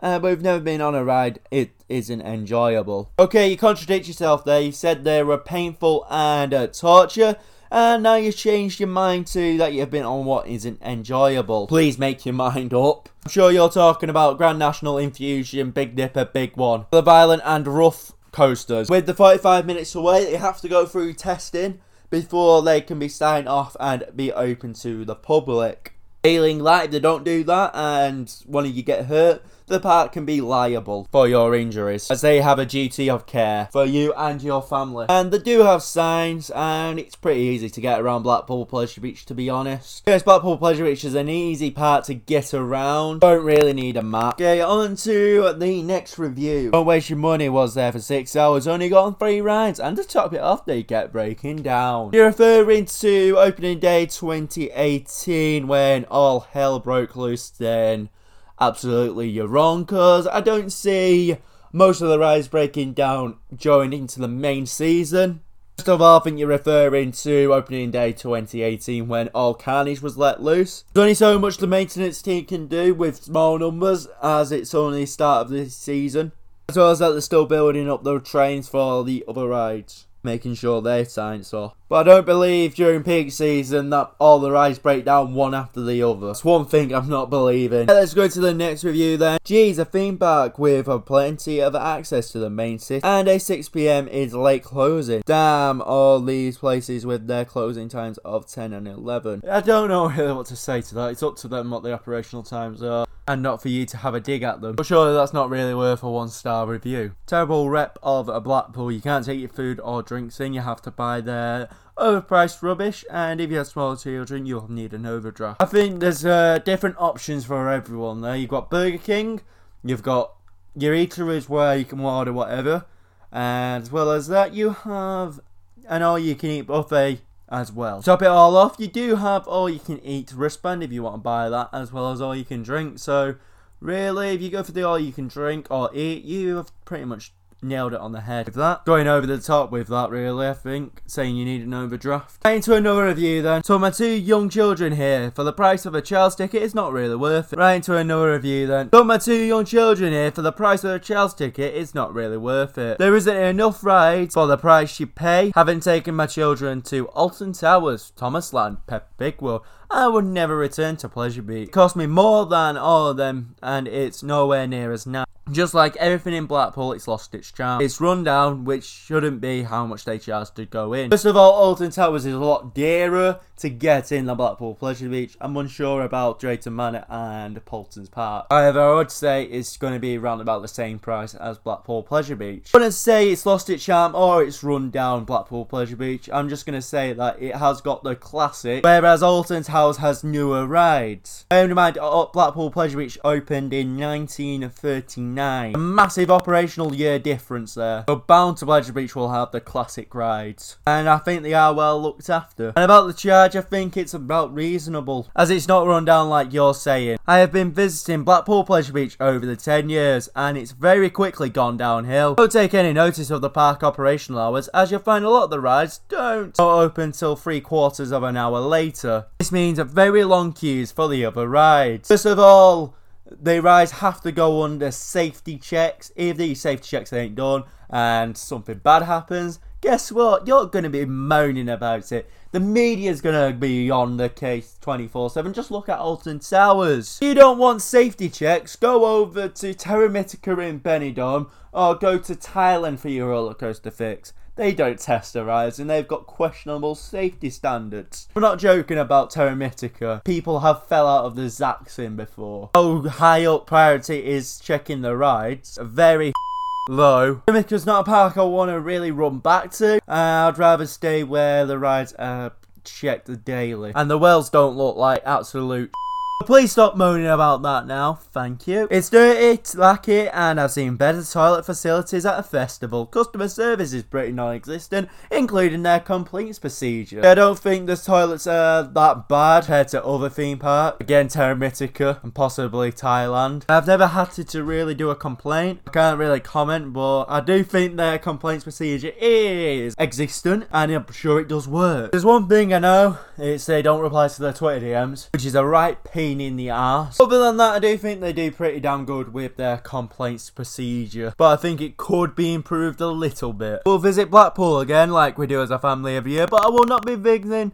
uh, 0.00 0.20
but 0.20 0.28
we've 0.28 0.42
never 0.42 0.60
been 0.60 0.80
on 0.80 0.94
a 0.94 1.04
ride. 1.04 1.40
It 1.50 1.72
isn't 1.88 2.20
enjoyable. 2.22 3.10
Okay, 3.18 3.48
you 3.50 3.56
contradict 3.56 4.06
yourself 4.06 4.44
there. 4.44 4.60
You 4.60 4.70
said 4.70 5.02
they 5.02 5.24
were 5.24 5.36
painful 5.36 6.06
and 6.08 6.54
uh, 6.54 6.68
torture. 6.68 7.34
And 7.68 8.04
now 8.04 8.14
you've 8.14 8.36
changed 8.36 8.78
your 8.78 8.88
mind 8.88 9.26
to 9.28 9.58
that 9.58 9.72
you've 9.72 9.90
been 9.90 10.04
on 10.04 10.26
what 10.26 10.46
isn't 10.46 10.80
enjoyable. 10.82 11.66
Please 11.66 11.98
make 11.98 12.24
your 12.24 12.34
mind 12.34 12.72
up. 12.72 13.08
I'm 13.24 13.30
sure 13.32 13.50
you're 13.50 13.70
talking 13.70 14.08
about 14.08 14.38
Grand 14.38 14.60
National 14.60 14.98
Infusion, 14.98 15.72
Big 15.72 15.96
Dipper, 15.96 16.26
Big 16.26 16.56
One. 16.56 16.86
The 16.92 17.02
violent 17.02 17.42
and 17.44 17.66
rough 17.66 18.12
coasters. 18.34 18.90
With 18.90 19.06
the 19.06 19.14
45 19.14 19.64
minutes 19.64 19.94
away, 19.94 20.24
they 20.24 20.36
have 20.36 20.60
to 20.60 20.68
go 20.68 20.84
through 20.84 21.14
testing 21.14 21.80
before 22.10 22.62
they 22.62 22.80
can 22.80 22.98
be 22.98 23.08
signed 23.08 23.48
off 23.48 23.76
and 23.80 24.04
be 24.14 24.32
open 24.32 24.74
to 24.74 25.04
the 25.04 25.14
public. 25.14 25.94
Feeling 26.22 26.58
like 26.58 26.90
they 26.90 27.00
don't 27.00 27.24
do 27.24 27.44
that 27.44 27.74
and 27.74 28.34
one 28.46 28.64
of 28.64 28.74
you 28.74 28.82
get 28.82 29.06
hurt, 29.06 29.42
the 29.66 29.80
park 29.80 30.12
can 30.12 30.26
be 30.26 30.40
liable 30.40 31.08
for 31.10 31.26
your 31.26 31.54
injuries 31.54 32.10
as 32.10 32.20
they 32.20 32.40
have 32.40 32.58
a 32.58 32.66
duty 32.66 33.08
of 33.08 33.26
care 33.26 33.68
for 33.72 33.84
you 33.84 34.12
and 34.14 34.42
your 34.42 34.60
family. 34.60 35.06
And 35.08 35.32
they 35.32 35.38
do 35.38 35.60
have 35.60 35.82
signs 35.82 36.50
and 36.50 36.98
it's 36.98 37.16
pretty 37.16 37.40
easy 37.40 37.70
to 37.70 37.80
get 37.80 38.00
around 38.00 38.24
Blackpool 38.24 38.66
Pleasure 38.66 39.00
Beach 39.00 39.24
to 39.26 39.34
be 39.34 39.48
honest. 39.48 40.02
Yes, 40.06 40.22
Blackpool 40.22 40.58
Pleasure 40.58 40.84
Beach 40.84 41.04
is 41.04 41.14
an 41.14 41.28
easy 41.28 41.70
part 41.70 42.04
to 42.04 42.14
get 42.14 42.52
around. 42.52 43.20
Don't 43.20 43.44
really 43.44 43.72
need 43.72 43.96
a 43.96 44.02
map. 44.02 44.34
Okay, 44.34 44.60
on 44.60 44.96
to 44.96 45.54
the 45.56 45.82
next 45.82 46.18
review. 46.18 46.70
Don't 46.70 46.86
waste 46.86 47.08
your 47.08 47.18
money 47.18 47.48
was 47.48 47.74
there 47.74 47.92
for 47.92 48.00
six 48.00 48.36
hours, 48.36 48.66
only 48.66 48.90
got 48.90 49.04
on 49.04 49.14
three 49.16 49.40
rides 49.40 49.80
and 49.80 49.96
to 49.96 50.04
top 50.04 50.34
it 50.34 50.40
off 50.40 50.66
they 50.66 50.82
kept 50.82 51.12
breaking 51.12 51.62
down. 51.62 52.10
You're 52.12 52.26
referring 52.26 52.84
to 52.86 53.36
opening 53.38 53.78
day 53.78 54.06
2018 54.06 55.66
when 55.66 56.04
all 56.06 56.40
hell 56.40 56.78
broke 56.80 57.16
loose 57.16 57.48
then 57.48 58.10
absolutely 58.60 59.28
you're 59.28 59.46
wrong 59.46 59.84
because 59.84 60.26
I 60.26 60.40
don't 60.40 60.70
see 60.70 61.36
most 61.72 62.00
of 62.00 62.08
the 62.08 62.18
rides 62.18 62.48
breaking 62.48 62.92
down 62.92 63.36
going 63.62 63.92
into 63.92 64.20
the 64.20 64.28
main 64.28 64.66
season. 64.66 65.40
First 65.76 65.88
of 65.88 66.00
all, 66.00 66.20
I 66.20 66.22
think 66.22 66.38
you're 66.38 66.46
referring 66.46 67.10
to 67.12 67.52
opening 67.52 67.90
day 67.90 68.12
2018 68.12 69.08
when 69.08 69.28
all 69.28 69.54
carnage 69.54 70.00
was 70.00 70.16
let 70.16 70.40
loose. 70.40 70.84
There's 70.92 71.02
only 71.02 71.14
so 71.14 71.38
much 71.38 71.56
the 71.56 71.66
maintenance 71.66 72.22
team 72.22 72.44
can 72.44 72.68
do 72.68 72.94
with 72.94 73.24
small 73.24 73.58
numbers 73.58 74.06
as 74.22 74.52
it's 74.52 74.72
only 74.72 75.00
the 75.00 75.06
start 75.06 75.46
of 75.46 75.50
this 75.50 75.76
season. 75.76 76.30
As 76.68 76.76
well 76.76 76.92
as 76.92 77.00
that 77.00 77.10
they're 77.10 77.20
still 77.20 77.44
building 77.44 77.90
up 77.90 78.04
the 78.04 78.20
trains 78.20 78.68
for 78.68 79.04
the 79.04 79.24
other 79.26 79.48
rides 79.48 80.06
making 80.24 80.54
sure 80.54 80.80
they 80.80 81.04
sign 81.04 81.44
off. 81.52 81.74
But 81.88 82.08
I 82.08 82.14
don't 82.14 82.26
believe 82.26 82.74
during 82.74 83.02
peak 83.02 83.30
season 83.32 83.90
that 83.90 84.12
all 84.18 84.40
the 84.40 84.50
rides 84.50 84.78
break 84.78 85.04
down 85.04 85.34
one 85.34 85.54
after 85.54 85.82
the 85.82 86.02
other. 86.02 86.28
That's 86.28 86.44
one 86.44 86.64
thing 86.64 86.94
I'm 86.94 87.08
not 87.08 87.30
believing. 87.30 87.86
Let's 87.86 88.14
go 88.14 88.26
to 88.26 88.40
the 88.40 88.54
next 88.54 88.84
review 88.84 89.16
then. 89.16 89.38
Geez, 89.44 89.78
a 89.78 89.84
theme 89.84 90.16
park 90.16 90.58
with 90.58 90.88
plenty 91.04 91.60
of 91.60 91.74
access 91.74 92.30
to 92.30 92.38
the 92.38 92.50
main 92.50 92.78
city 92.78 93.04
and 93.04 93.28
a 93.28 93.36
6pm 93.36 94.08
is 94.08 94.34
late 94.34 94.64
closing. 94.64 95.22
Damn 95.26 95.82
all 95.82 96.20
these 96.20 96.58
places 96.58 97.04
with 97.04 97.26
their 97.26 97.44
closing 97.44 97.88
times 97.88 98.18
of 98.18 98.46
10 98.46 98.72
and 98.72 98.88
11. 98.88 99.42
I 99.48 99.60
don't 99.60 99.88
know 99.88 100.08
really 100.08 100.32
what 100.32 100.46
to 100.46 100.56
say 100.56 100.80
to 100.80 100.94
that. 100.96 101.10
It's 101.12 101.22
up 101.22 101.36
to 101.36 101.48
them 101.48 101.70
what 101.70 101.82
the 101.82 101.92
operational 101.92 102.42
times 102.42 102.82
are 102.82 103.06
and 103.26 103.42
not 103.42 103.62
for 103.62 103.68
you 103.68 103.86
to 103.86 103.96
have 103.98 104.14
a 104.14 104.20
dig 104.20 104.42
at 104.42 104.60
them. 104.60 104.74
But 104.74 104.86
surely 104.86 105.14
that's 105.14 105.32
not 105.32 105.50
really 105.50 105.74
worth 105.74 106.02
a 106.02 106.10
one 106.10 106.28
star 106.28 106.66
review. 106.66 107.14
Terrible 107.26 107.70
rep 107.70 107.98
of 108.02 108.28
a 108.28 108.40
Blackpool. 108.40 108.92
You 108.92 109.00
can't 109.00 109.24
take 109.24 109.40
your 109.40 109.48
food 109.48 109.80
or 109.80 110.02
drinks 110.02 110.40
in, 110.40 110.52
you 110.52 110.60
have 110.60 110.82
to 110.82 110.90
buy 110.90 111.20
their 111.20 111.68
overpriced 111.96 112.62
rubbish, 112.62 113.04
and 113.10 113.40
if 113.40 113.50
you 113.50 113.58
have 113.58 113.68
small 113.68 113.96
children, 113.96 114.46
you'll 114.46 114.70
need 114.70 114.92
an 114.92 115.06
overdraft. 115.06 115.62
I 115.62 115.66
think 115.66 116.00
there's 116.00 116.24
uh, 116.24 116.58
different 116.64 116.96
options 116.98 117.44
for 117.44 117.70
everyone 117.70 118.20
there. 118.20 118.36
You've 118.36 118.50
got 118.50 118.70
Burger 118.70 118.98
King, 118.98 119.40
you've 119.84 120.02
got 120.02 120.34
your 120.76 120.94
eateries 120.94 121.48
where 121.48 121.76
you 121.76 121.84
can 121.84 122.00
order 122.00 122.32
whatever, 122.32 122.84
and 123.30 123.82
as 123.82 123.92
well 123.92 124.10
as 124.10 124.26
that, 124.28 124.52
you 124.54 124.70
have 124.70 125.40
an 125.88 126.02
all 126.02 126.18
you 126.18 126.34
can 126.34 126.50
eat 126.50 126.62
buffet 126.62 127.20
as 127.54 127.72
well. 127.72 128.02
Top 128.02 128.20
it 128.22 128.26
all 128.26 128.56
off, 128.56 128.76
you 128.78 128.88
do 128.88 129.16
have 129.16 129.46
all 129.46 129.70
you 129.70 129.78
can 129.78 130.04
eat 130.04 130.32
wristband 130.32 130.82
if 130.82 130.92
you 130.92 131.02
want 131.02 131.14
to 131.14 131.18
buy 131.18 131.48
that, 131.48 131.68
as 131.72 131.92
well 131.92 132.10
as 132.10 132.20
all 132.20 132.34
you 132.34 132.44
can 132.44 132.62
drink. 132.62 132.98
So, 132.98 133.36
really, 133.80 134.34
if 134.34 134.42
you 134.42 134.50
go 134.50 134.62
for 134.62 134.72
the 134.72 134.82
all 134.82 134.98
you 134.98 135.12
can 135.12 135.28
drink 135.28 135.68
or 135.70 135.90
eat, 135.94 136.24
you 136.24 136.56
have 136.56 136.72
pretty 136.84 137.04
much 137.04 137.32
nailed 137.64 137.94
it 137.94 138.00
on 138.00 138.12
the 138.12 138.20
head 138.20 138.46
with 138.46 138.54
that. 138.56 138.84
Going 138.84 139.08
over 139.08 139.26
the 139.26 139.38
top 139.38 139.70
with 139.70 139.88
that, 139.88 140.10
really, 140.10 140.46
I 140.48 140.54
think. 140.54 141.02
Saying 141.06 141.36
you 141.36 141.44
need 141.44 141.62
an 141.62 141.74
overdraft. 141.74 142.44
Right 142.44 142.56
into 142.56 142.74
another 142.74 143.06
review 143.06 143.42
then. 143.42 143.64
So 143.64 143.78
my 143.78 143.90
two 143.90 144.12
young 144.12 144.48
children 144.48 144.94
here, 144.94 145.30
for 145.30 145.44
the 145.44 145.52
price 145.52 145.86
of 145.86 145.94
a 145.94 146.02
child's 146.02 146.36
ticket, 146.36 146.62
it's 146.62 146.74
not 146.74 146.92
really 146.92 147.16
worth 147.16 147.52
it. 147.52 147.58
Right 147.58 147.74
into 147.74 147.96
another 147.96 148.32
review 148.32 148.66
then. 148.66 148.90
So 148.92 149.04
my 149.04 149.18
two 149.18 149.42
young 149.42 149.64
children 149.64 150.12
here, 150.12 150.30
for 150.30 150.42
the 150.42 150.52
price 150.52 150.84
of 150.84 150.90
a 150.90 150.98
child's 150.98 151.34
ticket, 151.34 151.74
it's 151.74 151.94
not 151.94 152.14
really 152.14 152.36
worth 152.36 152.78
it. 152.78 152.98
There 152.98 153.16
isn't 153.16 153.36
enough 153.36 153.82
rides 153.84 154.34
for 154.34 154.46
the 154.46 154.56
price 154.56 155.00
you 155.00 155.06
pay. 155.06 155.52
Having 155.54 155.80
taken 155.80 156.14
my 156.14 156.26
children 156.26 156.82
to 156.82 157.08
Alton 157.08 157.52
Towers, 157.52 158.12
Thomas 158.16 158.52
Land, 158.52 158.78
Pep 158.86 159.10
World, 159.40 159.62
I 159.90 160.08
would 160.08 160.24
never 160.24 160.56
return 160.56 160.96
to 160.98 161.08
Pleasure 161.08 161.42
Beach. 161.42 161.68
It 161.68 161.72
cost 161.72 161.94
me 161.94 162.06
more 162.06 162.46
than 162.46 162.76
all 162.76 163.08
of 163.08 163.16
them, 163.16 163.54
and 163.62 163.86
it's 163.86 164.22
nowhere 164.22 164.66
near 164.66 164.92
as 164.92 165.06
nice. 165.06 165.23
Just 165.50 165.74
like 165.74 165.94
everything 165.96 166.32
in 166.32 166.46
Blackpool, 166.46 166.92
it's 166.92 167.06
lost 167.06 167.34
its 167.34 167.52
charm. 167.52 167.82
It's 167.82 168.00
run 168.00 168.24
down, 168.24 168.64
which 168.64 168.84
shouldn't 168.84 169.42
be 169.42 169.62
how 169.62 169.84
much 169.84 170.04
they 170.04 170.18
charge 170.18 170.50
to 170.54 170.64
go 170.64 170.94
in. 170.94 171.10
First 171.10 171.26
of 171.26 171.36
all, 171.36 171.52
Alton 171.52 171.90
Towers 171.90 172.24
is 172.24 172.32
a 172.34 172.38
lot 172.38 172.74
dearer 172.74 173.40
to 173.58 173.68
get 173.68 174.10
in 174.10 174.24
than 174.24 174.36
Blackpool 174.36 174.74
Pleasure 174.74 175.08
Beach. 175.08 175.36
I'm 175.40 175.56
unsure 175.56 176.02
about 176.02 176.40
Drayton 176.40 176.74
Manor 176.74 177.04
and 177.08 177.62
Paultons 177.66 178.08
Park. 178.08 178.46
However, 178.50 178.80
I 178.80 178.94
would 178.94 179.10
say 179.10 179.44
it's 179.44 179.76
going 179.76 179.92
to 179.92 180.00
be 180.00 180.16
around 180.16 180.40
about 180.40 180.62
the 180.62 180.68
same 180.68 180.98
price 180.98 181.34
as 181.34 181.58
Blackpool 181.58 182.02
Pleasure 182.02 182.36
Beach. 182.36 182.70
I 182.74 182.78
wouldn't 182.78 182.94
say 182.94 183.30
it's 183.30 183.44
lost 183.46 183.68
its 183.68 183.84
charm 183.84 184.14
or 184.14 184.42
it's 184.42 184.64
run 184.64 184.90
down 184.90 185.24
Blackpool 185.24 185.66
Pleasure 185.66 185.96
Beach. 185.96 186.28
I'm 186.32 186.48
just 186.48 186.64
going 186.64 186.78
to 186.78 186.82
say 186.82 187.12
that 187.12 187.40
it 187.40 187.54
has 187.56 187.80
got 187.80 188.02
the 188.02 188.16
classic, 188.16 188.82
whereas 188.82 189.22
Alton 189.22 189.62
Towers 189.62 189.98
has 189.98 190.24
newer 190.24 190.66
rides. 190.66 191.44
Bear 191.50 191.66
in 191.66 191.74
mind, 191.74 191.98
uh, 191.98 192.26
Blackpool 192.32 192.70
Pleasure 192.70 192.98
Beach 192.98 193.18
opened 193.24 193.74
in 193.74 193.98
1939 193.98 195.33
2009. 195.34 195.74
A 195.74 195.78
massive 195.78 196.30
operational 196.30 196.94
year 196.94 197.18
difference 197.18 197.74
there. 197.74 198.04
But 198.06 198.26
bound 198.26 198.58
to 198.58 198.66
Pleasure 198.66 198.92
Beach 198.92 199.14
will 199.14 199.30
have 199.30 199.50
the 199.50 199.60
classic 199.60 200.14
rides. 200.14 200.76
And 200.86 201.08
I 201.08 201.18
think 201.18 201.42
they 201.42 201.54
are 201.54 201.74
well 201.74 202.00
looked 202.00 202.30
after. 202.30 202.72
And 202.76 202.84
about 202.84 203.06
the 203.06 203.12
charge, 203.12 203.56
I 203.56 203.60
think 203.60 203.96
it's 203.96 204.14
about 204.14 204.54
reasonable. 204.54 205.28
As 205.36 205.50
it's 205.50 205.68
not 205.68 205.86
run 205.86 206.04
down 206.04 206.28
like 206.28 206.52
you're 206.52 206.74
saying. 206.74 207.18
I 207.26 207.38
have 207.38 207.52
been 207.52 207.72
visiting 207.72 208.24
Blackpool 208.24 208.64
Pleasure 208.64 208.92
Beach 208.92 209.16
over 209.20 209.44
the 209.44 209.56
10 209.56 209.88
years 209.88 210.28
and 210.36 210.56
it's 210.56 210.72
very 210.72 211.10
quickly 211.10 211.48
gone 211.48 211.76
downhill. 211.76 212.34
Don't 212.34 212.52
take 212.52 212.74
any 212.74 212.92
notice 212.92 213.30
of 213.30 213.40
the 213.40 213.50
park 213.50 213.82
operational 213.82 214.40
hours 214.40 214.68
as 214.68 214.90
you'll 214.90 215.00
find 215.00 215.24
a 215.24 215.30
lot 215.30 215.44
of 215.44 215.50
the 215.50 215.60
rides 215.60 216.00
don't 216.08 216.58
open 216.58 217.12
till 217.12 217.36
three 217.36 217.60
quarters 217.60 218.12
of 218.12 218.22
an 218.22 218.36
hour 218.36 218.60
later. 218.60 219.26
This 219.38 219.52
means 219.52 219.78
very 219.78 220.24
long 220.24 220.52
queues 220.52 220.92
for 220.92 221.08
the 221.08 221.24
other 221.24 221.48
rides. 221.48 222.08
First 222.08 222.26
of 222.26 222.38
all, 222.38 222.94
the 223.30 223.62
rides 223.62 223.92
have 223.92 224.20
to 224.22 224.32
go 224.32 224.62
under 224.62 224.90
safety 224.90 225.56
checks. 225.56 226.12
If 226.16 226.36
these 226.36 226.60
safety 226.60 226.88
checks 226.88 227.12
ain't 227.12 227.34
done 227.34 227.64
and 227.88 228.36
something 228.36 228.78
bad 228.78 229.02
happens, 229.02 229.60
guess 229.80 230.12
what? 230.12 230.46
You're 230.46 230.66
going 230.66 230.84
to 230.84 230.90
be 230.90 231.04
moaning 231.04 231.68
about 231.68 232.12
it. 232.12 232.30
The 232.52 232.60
media's 232.60 233.20
going 233.20 233.52
to 233.52 233.58
be 233.58 233.90
on 233.90 234.16
the 234.16 234.28
case 234.28 234.78
24 234.80 235.30
7. 235.30 235.52
Just 235.52 235.70
look 235.70 235.88
at 235.88 235.98
Alton 235.98 236.38
Towers. 236.38 237.18
If 237.20 237.28
you 237.28 237.34
don't 237.34 237.58
want 237.58 237.82
safety 237.82 238.28
checks, 238.28 238.76
go 238.76 239.04
over 239.04 239.48
to 239.48 239.74
Terra 239.74 240.08
Mítica 240.08 240.68
in 240.68 240.80
Benidorm 240.80 241.50
or 241.72 241.94
go 241.96 242.18
to 242.18 242.34
Thailand 242.34 243.00
for 243.00 243.08
your 243.08 243.30
roller 243.30 243.54
coaster 243.54 243.90
fix. 243.90 244.32
They 244.56 244.72
don't 244.72 244.98
test 244.98 245.32
the 245.32 245.44
rides 245.44 245.80
and 245.80 245.90
they've 245.90 246.06
got 246.06 246.26
questionable 246.26 246.94
safety 246.94 247.50
standards. 247.50 248.28
We're 248.34 248.42
not 248.42 248.60
joking 248.60 248.98
about 248.98 249.30
Terra 249.30 249.52
Mítica. 249.52 250.22
People 250.24 250.60
have 250.60 250.86
fell 250.86 251.08
out 251.08 251.24
of 251.24 251.34
the 251.34 251.42
Zaxxon 251.42 252.16
before. 252.16 252.70
Oh, 252.74 253.08
high 253.08 253.44
up 253.46 253.66
priority 253.66 254.24
is 254.24 254.60
checking 254.60 255.02
the 255.02 255.16
rides. 255.16 255.76
Very 255.82 256.32
low. 256.88 257.42
Mítica's 257.48 257.84
not 257.84 258.02
a 258.02 258.10
park 258.10 258.36
I 258.36 258.44
want 258.44 258.70
to 258.70 258.78
really 258.78 259.10
run 259.10 259.38
back 259.38 259.72
to. 259.72 259.96
Uh, 260.06 260.48
I'd 260.48 260.58
rather 260.58 260.86
stay 260.86 261.24
where 261.24 261.66
the 261.66 261.78
rides 261.78 262.12
are 262.12 262.52
checked 262.84 263.44
daily. 263.44 263.92
And 263.94 264.08
the 264.08 264.18
wells 264.18 264.50
don't 264.50 264.76
look 264.76 264.96
like 264.96 265.22
absolute 265.24 265.92
Please 266.40 266.72
stop 266.72 266.94
moaning 266.94 267.26
about 267.26 267.62
that 267.62 267.86
now, 267.86 268.14
thank 268.14 268.66
you. 268.66 268.86
It's 268.90 269.08
dirty, 269.08 269.56
tacky, 269.62 270.28
and 270.28 270.60
I've 270.60 270.72
seen 270.72 270.96
better 270.96 271.22
toilet 271.22 271.64
facilities 271.64 272.26
at 272.26 272.38
a 272.38 272.42
festival. 272.42 273.06
Customer 273.06 273.48
service 273.48 273.94
is 273.94 274.02
pretty 274.02 274.32
non-existent, 274.32 275.08
including 275.30 275.84
their 275.84 276.00
complaints 276.00 276.58
procedure. 276.58 277.24
I 277.24 277.34
don't 277.34 277.58
think 277.58 277.86
the 277.86 277.96
toilets 277.96 278.46
are 278.46 278.82
that 278.82 279.26
bad 279.26 279.60
compared 279.62 279.88
to 279.88 280.04
other 280.04 280.28
theme 280.28 280.58
parks. 280.58 280.98
Again, 281.00 281.28
Terra 281.28 281.54
Mítica 281.54 282.22
and 282.22 282.34
possibly 282.34 282.92
Thailand. 282.92 283.64
I've 283.66 283.86
never 283.86 284.08
had 284.08 284.32
to, 284.32 284.44
to 284.44 284.62
really 284.62 284.94
do 284.94 285.08
a 285.08 285.16
complaint. 285.16 285.80
I 285.86 285.92
can't 285.92 286.18
really 286.18 286.40
comment, 286.40 286.92
but 286.92 287.24
I 287.24 287.40
do 287.40 287.64
think 287.64 287.96
their 287.96 288.18
complaints 288.18 288.64
procedure 288.64 289.12
is 289.18 289.94
existent, 289.98 290.66
and 290.72 290.92
I'm 290.92 291.10
sure 291.10 291.40
it 291.40 291.48
does 291.48 291.66
work. 291.66 292.10
There's 292.10 292.24
one 292.24 292.48
thing 292.48 292.74
I 292.74 292.80
know, 292.80 293.18
it's 293.38 293.64
they 293.64 293.80
don't 293.80 294.02
reply 294.02 294.28
to 294.28 294.42
their 294.42 294.52
Twitter 294.52 294.84
DMs, 294.84 295.28
which 295.32 295.46
is 295.46 295.54
a 295.54 295.64
right 295.64 296.02
pain 296.04 296.23
pain 296.24 296.40
in 296.40 296.56
the 296.56 296.70
ass. 296.70 297.20
Other 297.20 297.38
than 297.38 297.58
that, 297.58 297.74
I 297.74 297.78
do 297.78 297.98
think 297.98 298.20
they 298.20 298.32
do 298.32 298.50
pretty 298.50 298.80
damn 298.80 299.04
good 299.04 299.34
with 299.34 299.56
their 299.56 299.76
complaints 299.76 300.48
procedure, 300.48 301.34
but 301.36 301.52
I 301.52 301.56
think 301.60 301.80
it 301.80 301.96
could 301.96 302.34
be 302.34 302.54
improved 302.54 303.00
a 303.00 303.08
little 303.08 303.52
bit. 303.52 303.82
We'll 303.84 303.98
visit 303.98 304.30
Blackpool 304.30 304.80
again, 304.80 305.10
like 305.10 305.36
we 305.36 305.46
do 305.46 305.60
as 305.60 305.70
a 305.70 305.78
family 305.78 306.16
every 306.16 306.32
year, 306.32 306.46
but 306.46 306.64
I 306.64 306.68
will 306.68 306.86
not 306.86 307.04
be 307.04 307.14
visiting 307.14 307.72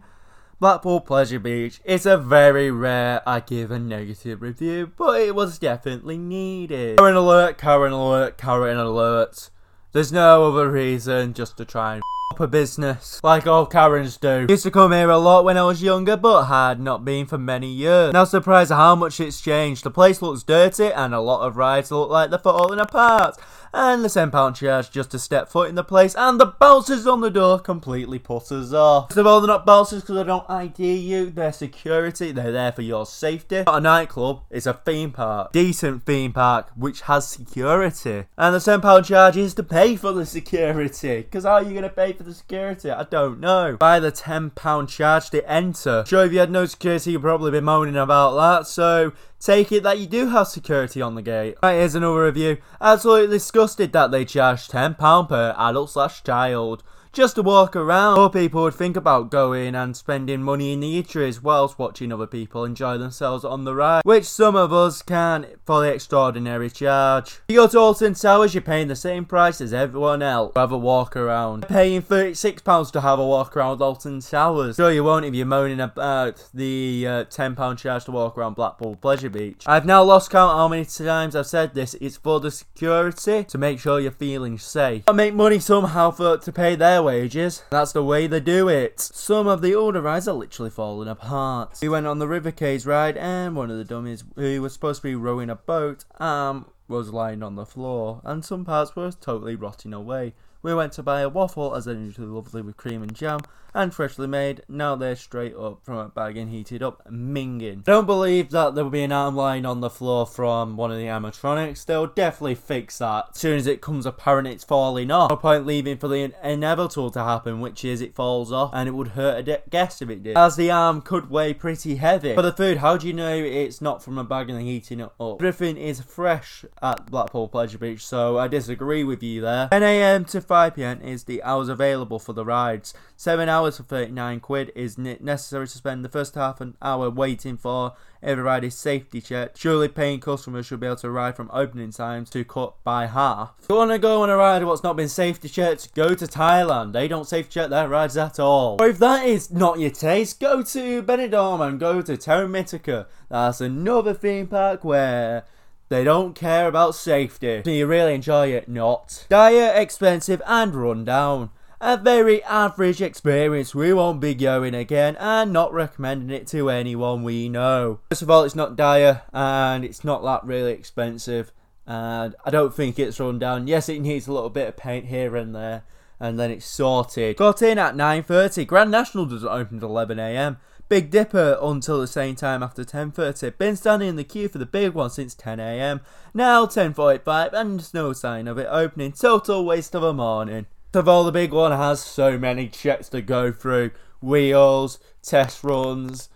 Blackpool 0.59 0.99
Pleasure 0.99 1.39
Beach. 1.39 1.79
It's 1.85 2.05
a 2.05 2.17
very 2.17 2.69
rare 2.69 3.21
I 3.25 3.39
give 3.39 3.71
a 3.71 3.79
negative 3.79 4.41
review, 4.41 4.91
but 4.97 5.21
it 5.21 5.33
was 5.33 5.57
definitely 5.57 6.17
needed. 6.17 6.97
Karen 6.97 7.15
alert, 7.15 7.57
Karen 7.57 7.93
alert, 7.93 8.37
Karen 8.37 8.77
alert. 8.77 9.49
There's 9.93 10.13
no 10.13 10.45
other 10.47 10.71
reason 10.71 11.33
just 11.33 11.57
to 11.57 11.65
try 11.65 11.95
and 11.95 12.03
up 12.31 12.39
a 12.39 12.47
business, 12.47 13.19
like 13.25 13.45
all 13.45 13.65
Karens 13.65 14.15
do. 14.15 14.45
Used 14.47 14.63
to 14.63 14.71
come 14.71 14.93
here 14.93 15.09
a 15.09 15.17
lot 15.17 15.43
when 15.43 15.57
I 15.57 15.63
was 15.63 15.83
younger, 15.83 16.15
but 16.15 16.45
had 16.45 16.79
not 16.79 17.03
been 17.03 17.25
for 17.25 17.37
many 17.37 17.67
years. 17.67 18.13
Now 18.13 18.23
surprised 18.23 18.71
how 18.71 18.95
much 18.95 19.19
it's 19.19 19.41
changed. 19.41 19.83
The 19.83 19.91
place 19.91 20.21
looks 20.21 20.43
dirty, 20.43 20.93
and 20.93 21.13
a 21.13 21.19
lot 21.19 21.45
of 21.45 21.57
rides 21.57 21.91
look 21.91 22.09
like 22.09 22.29
they're 22.29 22.39
falling 22.39 22.79
apart 22.79 23.37
and 23.73 24.03
the 24.03 24.07
£10 24.07 24.55
charge 24.55 24.91
just 24.91 25.11
to 25.11 25.19
step 25.19 25.49
foot 25.49 25.69
in 25.69 25.75
the 25.75 25.83
place, 25.83 26.15
and 26.15 26.39
the 26.39 26.45
bouncers 26.45 27.07
on 27.07 27.21
the 27.21 27.29
door 27.29 27.59
completely 27.59 28.19
put 28.19 28.51
us 28.51 28.73
off. 28.73 29.09
First 29.09 29.17
of 29.17 29.27
all, 29.27 29.41
they're 29.41 29.47
not 29.47 29.65
bouncers 29.65 30.01
because 30.01 30.17
they 30.17 30.23
don't 30.23 30.49
ID 30.49 30.95
you, 30.95 31.29
they're 31.29 31.51
security, 31.51 32.31
they're 32.31 32.51
there 32.51 32.71
for 32.71 32.81
your 32.81 33.05
safety. 33.05 33.63
Not 33.65 33.77
a 33.77 33.81
nightclub, 33.81 34.43
it's 34.49 34.65
a 34.65 34.73
theme 34.73 35.11
park. 35.11 35.51
Decent 35.51 36.05
theme 36.05 36.33
park, 36.33 36.69
which 36.75 37.01
has 37.01 37.27
security. 37.27 38.25
And 38.37 38.55
the 38.55 38.59
£10 38.59 39.05
charge 39.05 39.37
is 39.37 39.53
to 39.55 39.63
pay 39.63 39.95
for 39.95 40.11
the 40.11 40.25
security, 40.25 41.21
because 41.21 41.43
how 41.43 41.53
are 41.53 41.63
you 41.63 41.71
going 41.71 41.83
to 41.83 41.89
pay 41.89 42.13
for 42.13 42.23
the 42.23 42.33
security? 42.33 42.91
I 42.91 43.03
don't 43.03 43.39
know. 43.39 43.77
By 43.79 43.99
the 43.99 44.11
£10 44.11 44.87
charge 44.89 45.29
to 45.31 45.49
enter. 45.49 46.03
Sure, 46.07 46.25
if 46.25 46.33
you 46.33 46.39
had 46.39 46.51
no 46.51 46.65
security, 46.65 47.11
you'd 47.11 47.21
probably 47.21 47.51
be 47.51 47.61
moaning 47.61 47.97
about 47.97 48.35
that, 48.35 48.67
so 48.67 49.13
Take 49.41 49.71
it 49.71 49.81
that 49.81 49.97
you 49.97 50.05
do 50.05 50.27
have 50.27 50.49
security 50.49 51.01
on 51.01 51.15
the 51.15 51.23
gate. 51.23 51.55
Right, 51.63 51.73
here's 51.73 51.95
another 51.95 52.25
review. 52.25 52.57
Absolutely 52.79 53.37
disgusted 53.37 53.91
that 53.91 54.11
they 54.11 54.23
charge 54.23 54.67
£10 54.67 55.27
per 55.27 55.55
adult 55.57 55.89
slash 55.89 56.23
child 56.23 56.83
just 57.13 57.35
to 57.35 57.41
walk 57.41 57.75
around. 57.75 58.15
More 58.15 58.29
people 58.29 58.63
would 58.63 58.73
think 58.73 58.95
about 58.95 59.29
going 59.29 59.75
and 59.75 59.95
spending 59.95 60.41
money 60.41 60.73
in 60.73 60.79
the 60.79 61.03
eateries 61.03 61.43
whilst 61.43 61.77
watching 61.77 62.11
other 62.13 62.27
people 62.27 62.63
enjoy 62.63 62.97
themselves 62.97 63.43
on 63.43 63.65
the 63.65 63.75
ride, 63.75 64.03
which 64.05 64.25
some 64.25 64.55
of 64.55 64.71
us 64.71 65.01
can 65.01 65.45
for 65.65 65.81
the 65.81 65.93
extraordinary 65.93 66.69
charge. 66.69 67.27
If 67.27 67.43
you 67.49 67.55
go 67.57 67.67
to 67.67 67.79
Alton 67.79 68.13
Towers, 68.13 68.53
you're 68.53 68.61
paying 68.61 68.87
the 68.87 68.95
same 68.95 69.25
price 69.25 69.59
as 69.59 69.73
everyone 69.73 70.21
else 70.21 70.53
to 70.53 70.59
have 70.59 70.71
a 70.71 70.77
walk 70.77 71.15
around. 71.17 71.65
You're 71.69 71.77
paying 71.77 72.01
£36 72.01 72.91
to 72.93 73.01
have 73.01 73.19
a 73.19 73.27
walk 73.27 73.57
around 73.57 73.81
Alton 73.81 74.21
Towers. 74.21 74.77
Sure, 74.77 74.91
you 74.91 75.03
won't 75.03 75.25
if 75.25 75.35
you're 75.35 75.45
moaning 75.45 75.81
about 75.81 76.49
the 76.53 77.05
uh, 77.07 77.23
£10 77.25 77.77
charge 77.77 78.05
to 78.05 78.11
walk 78.11 78.37
around 78.37 78.55
Blackpool 78.55 78.95
Pleasure 78.95 79.29
Beach. 79.29 79.63
I've 79.65 79.85
now 79.85 80.03
lost 80.03 80.29
count 80.29 80.55
how 80.55 80.67
many 80.69 80.85
times 80.85 81.35
I've 81.35 81.47
said 81.47 81.73
this. 81.73 81.93
It's 81.95 82.17
for 82.17 82.39
the 82.39 82.51
security 82.51 83.43
to 83.43 83.57
make 83.57 83.79
sure 83.79 83.99
you're 83.99 84.11
feeling 84.11 84.57
safe. 84.57 85.03
I 85.07 85.11
make 85.11 85.33
money 85.33 85.59
somehow 85.59 86.11
for 86.11 86.37
to 86.37 86.51
pay 86.51 86.75
their 86.75 87.00
their 87.01 87.05
wages. 87.05 87.63
That's 87.69 87.91
the 87.91 88.03
way 88.03 88.27
they 88.27 88.39
do 88.39 88.69
it. 88.69 88.99
Some 88.99 89.47
of 89.47 89.61
the 89.61 89.73
older 89.73 90.01
rides 90.01 90.27
are 90.27 90.33
literally 90.33 90.69
falling 90.69 91.07
apart. 91.07 91.79
We 91.81 91.89
went 91.89 92.07
on 92.07 92.19
the 92.19 92.27
River 92.27 92.51
Caves 92.51 92.85
ride 92.85 93.17
and 93.17 93.55
one 93.55 93.71
of 93.71 93.77
the 93.77 93.83
dummies 93.83 94.23
who 94.35 94.61
was 94.61 94.73
supposed 94.73 95.01
to 95.01 95.07
be 95.07 95.15
rowing 95.15 95.49
a 95.49 95.55
boat 95.55 96.05
um, 96.19 96.69
was 96.87 97.11
lying 97.11 97.41
on 97.41 97.55
the 97.55 97.65
floor 97.65 98.21
and 98.23 98.45
some 98.45 98.65
parts 98.65 98.95
were 98.95 99.11
totally 99.11 99.55
rotting 99.55 99.93
away. 99.93 100.33
We 100.61 100.75
went 100.75 100.93
to 100.93 101.03
buy 101.03 101.21
a 101.21 101.29
waffle 101.29 101.75
as 101.75 101.85
they're 101.85 101.95
usually 101.95 102.27
lovely 102.27 102.61
with 102.61 102.77
cream 102.77 103.01
and 103.01 103.15
jam 103.15 103.39
and 103.73 103.93
freshly 103.93 104.27
made. 104.27 104.61
Now 104.67 104.95
they're 104.95 105.15
straight 105.15 105.55
up 105.55 105.83
from 105.83 105.97
a 105.97 106.09
bag 106.09 106.37
and 106.37 106.49
heated 106.49 106.83
up, 106.83 107.05
minging. 107.09 107.83
Don't 107.83 108.05
believe 108.05 108.49
that 108.51 108.75
there 108.75 108.83
will 108.83 108.91
be 108.91 109.03
an 109.03 109.11
arm 109.11 109.35
lying 109.35 109.65
on 109.65 109.81
the 109.81 109.89
floor 109.89 110.25
from 110.25 110.77
one 110.77 110.91
of 110.91 110.97
the 110.97 111.05
animatronics. 111.05 111.85
They'll 111.85 112.07
definitely 112.07 112.55
fix 112.55 112.97
that. 112.99 113.25
As 113.33 113.39
soon 113.39 113.57
as 113.57 113.67
it 113.67 113.81
comes 113.81 114.05
apparent 114.05 114.47
it's 114.47 114.63
falling 114.63 115.11
off. 115.11 115.29
No 115.29 115.37
point 115.37 115.65
leaving 115.65 115.97
for 115.97 116.07
the 116.07 116.33
inevitable 116.43 117.11
to 117.11 117.23
happen, 117.23 117.61
which 117.61 117.85
is 117.85 118.01
it 118.01 118.15
falls 118.15 118.51
off 118.51 118.71
and 118.73 118.87
it 118.89 118.93
would 118.93 119.09
hurt 119.09 119.47
a 119.47 119.61
guest 119.69 120.01
if 120.01 120.09
it 120.09 120.23
did. 120.23 120.37
As 120.37 120.55
the 120.55 120.71
arm 120.71 121.01
could 121.01 121.29
weigh 121.29 121.53
pretty 121.53 121.95
heavy. 121.95 122.35
For 122.35 122.41
the 122.41 122.53
food, 122.53 122.77
how 122.77 122.97
do 122.97 123.07
you 123.07 123.13
know 123.13 123.35
it's 123.35 123.81
not 123.81 124.03
from 124.03 124.17
a 124.17 124.23
bag 124.23 124.49
and 124.49 124.61
heating 124.61 124.99
it 124.99 125.11
up? 125.19 125.41
Everything 125.41 125.77
is 125.77 126.01
fresh 126.01 126.65
at 126.81 127.09
Blackpool 127.09 127.47
Pleasure 127.47 127.77
Beach, 127.77 128.05
so 128.05 128.37
I 128.37 128.47
disagree 128.47 129.03
with 129.03 129.23
you 129.23 129.41
there. 129.41 129.69
10am 129.71 130.27
to 130.31 130.41
5pm 130.41 131.03
is 131.03 131.23
the 131.23 131.41
hours 131.43 131.69
available 131.69 132.19
for 132.19 132.33
the 132.33 132.45
rides. 132.45 132.93
7 133.15 133.47
hours 133.47 133.60
for 133.69 133.83
39 133.83 134.39
quid 134.39 134.71
is 134.75 134.97
necessary 134.97 135.67
to 135.67 135.77
spend 135.77 136.03
the 136.03 136.09
first 136.09 136.35
half 136.35 136.61
an 136.61 136.75
hour 136.81 137.09
waiting 137.09 137.57
for 137.57 137.93
every 138.23 138.69
safety 138.69 139.21
check. 139.21 139.55
Surely 139.55 139.87
paying 139.87 140.19
customers 140.19 140.65
should 140.65 140.79
be 140.79 140.87
able 140.87 140.95
to 140.95 141.11
ride 141.11 141.35
from 141.35 141.49
opening 141.53 141.91
times 141.91 142.29
to 142.31 142.43
cut 142.43 142.73
by 142.83 143.05
half. 143.05 143.53
If 143.61 143.69
you 143.69 143.75
want 143.75 143.91
to 143.91 143.99
go 143.99 144.23
on 144.23 144.29
a 144.29 144.37
ride 144.37 144.63
what's 144.63 144.83
not 144.83 144.95
been 144.95 145.09
safety 145.09 145.49
checked, 145.49 145.93
go 145.93 146.15
to 146.15 146.25
Thailand. 146.25 146.93
They 146.93 147.07
don't 147.07 147.27
safety 147.27 147.51
check 147.51 147.69
their 147.69 147.87
rides 147.87 148.17
at 148.17 148.39
all. 148.39 148.77
Or 148.79 148.87
if 148.87 148.99
that 148.99 149.25
is 149.25 149.51
not 149.51 149.79
your 149.79 149.91
taste, 149.91 150.39
go 150.39 150.61
to 150.63 151.03
Benidorm 151.03 151.67
and 151.67 151.79
go 151.79 152.01
to 152.01 152.17
Terra 152.17 152.47
Mítica. 152.47 153.05
That's 153.29 153.61
another 153.61 154.13
theme 154.13 154.47
park 154.47 154.83
where 154.83 155.45
they 155.89 156.03
don't 156.03 156.35
care 156.35 156.67
about 156.67 156.95
safety. 156.95 157.61
Do 157.61 157.71
you 157.71 157.85
really 157.85 158.15
enjoy 158.15 158.47
it? 158.47 158.69
Not. 158.69 159.25
Dire, 159.29 159.73
expensive, 159.75 160.41
and 160.47 160.73
run 160.73 161.03
down 161.03 161.49
a 161.81 161.97
very 161.97 162.43
average 162.43 163.01
experience. 163.01 163.73
We 163.73 163.91
won't 163.91 164.21
be 164.21 164.35
going 164.35 164.75
again 164.75 165.15
and 165.15 165.51
not 165.51 165.73
recommending 165.73 166.29
it 166.29 166.45
to 166.47 166.69
anyone 166.69 167.23
we 167.23 167.49
know. 167.49 167.99
First 168.09 168.21
of 168.21 168.29
all, 168.29 168.43
it's 168.43 168.55
not 168.55 168.75
dire 168.75 169.23
and 169.33 169.83
it's 169.83 170.03
not 170.03 170.23
that 170.23 170.45
really 170.45 170.73
expensive. 170.73 171.51
And 171.87 172.35
I 172.45 172.51
don't 172.51 172.73
think 172.73 172.99
it's 172.99 173.19
run 173.19 173.39
down. 173.39 173.67
Yes, 173.67 173.89
it 173.89 173.99
needs 173.99 174.27
a 174.27 174.31
little 174.31 174.51
bit 174.51 174.67
of 174.67 174.77
paint 174.77 175.07
here 175.07 175.35
and 175.35 175.55
there. 175.55 175.83
And 176.19 176.39
then 176.39 176.51
it's 176.51 176.67
sorted. 176.67 177.37
Got 177.37 177.63
in 177.63 177.79
at 177.79 177.95
9.30. 177.95 178.67
Grand 178.67 178.91
National 178.91 179.25
doesn't 179.25 179.49
open 179.49 179.77
at 179.77 179.83
11am. 179.83 180.57
Big 180.87 181.09
Dipper 181.09 181.57
until 181.59 181.99
the 181.99 182.05
same 182.05 182.35
time 182.35 182.61
after 182.61 182.83
10.30. 182.83 183.57
Been 183.57 183.75
standing 183.75 184.09
in 184.09 184.17
the 184.17 184.23
queue 184.23 184.49
for 184.49 184.59
the 184.59 184.67
big 184.67 184.93
one 184.93 185.09
since 185.09 185.33
10am. 185.33 186.01
Now 186.31 186.67
10.45 186.67 187.53
and 187.53 187.91
no 187.91 188.13
sign 188.13 188.47
of 188.47 188.59
it 188.59 188.67
opening. 188.69 189.13
Total 189.13 189.65
waste 189.65 189.95
of 189.95 190.03
a 190.03 190.13
morning. 190.13 190.67
All 190.93 191.23
the 191.23 191.31
big 191.31 191.53
one 191.53 191.71
has 191.71 192.01
so 192.01 192.37
many 192.37 192.67
checks 192.67 193.07
to 193.09 193.21
go 193.21 193.51
through. 193.51 193.91
Wheels, 194.21 194.99
test 195.23 195.63
runs, 195.63 196.27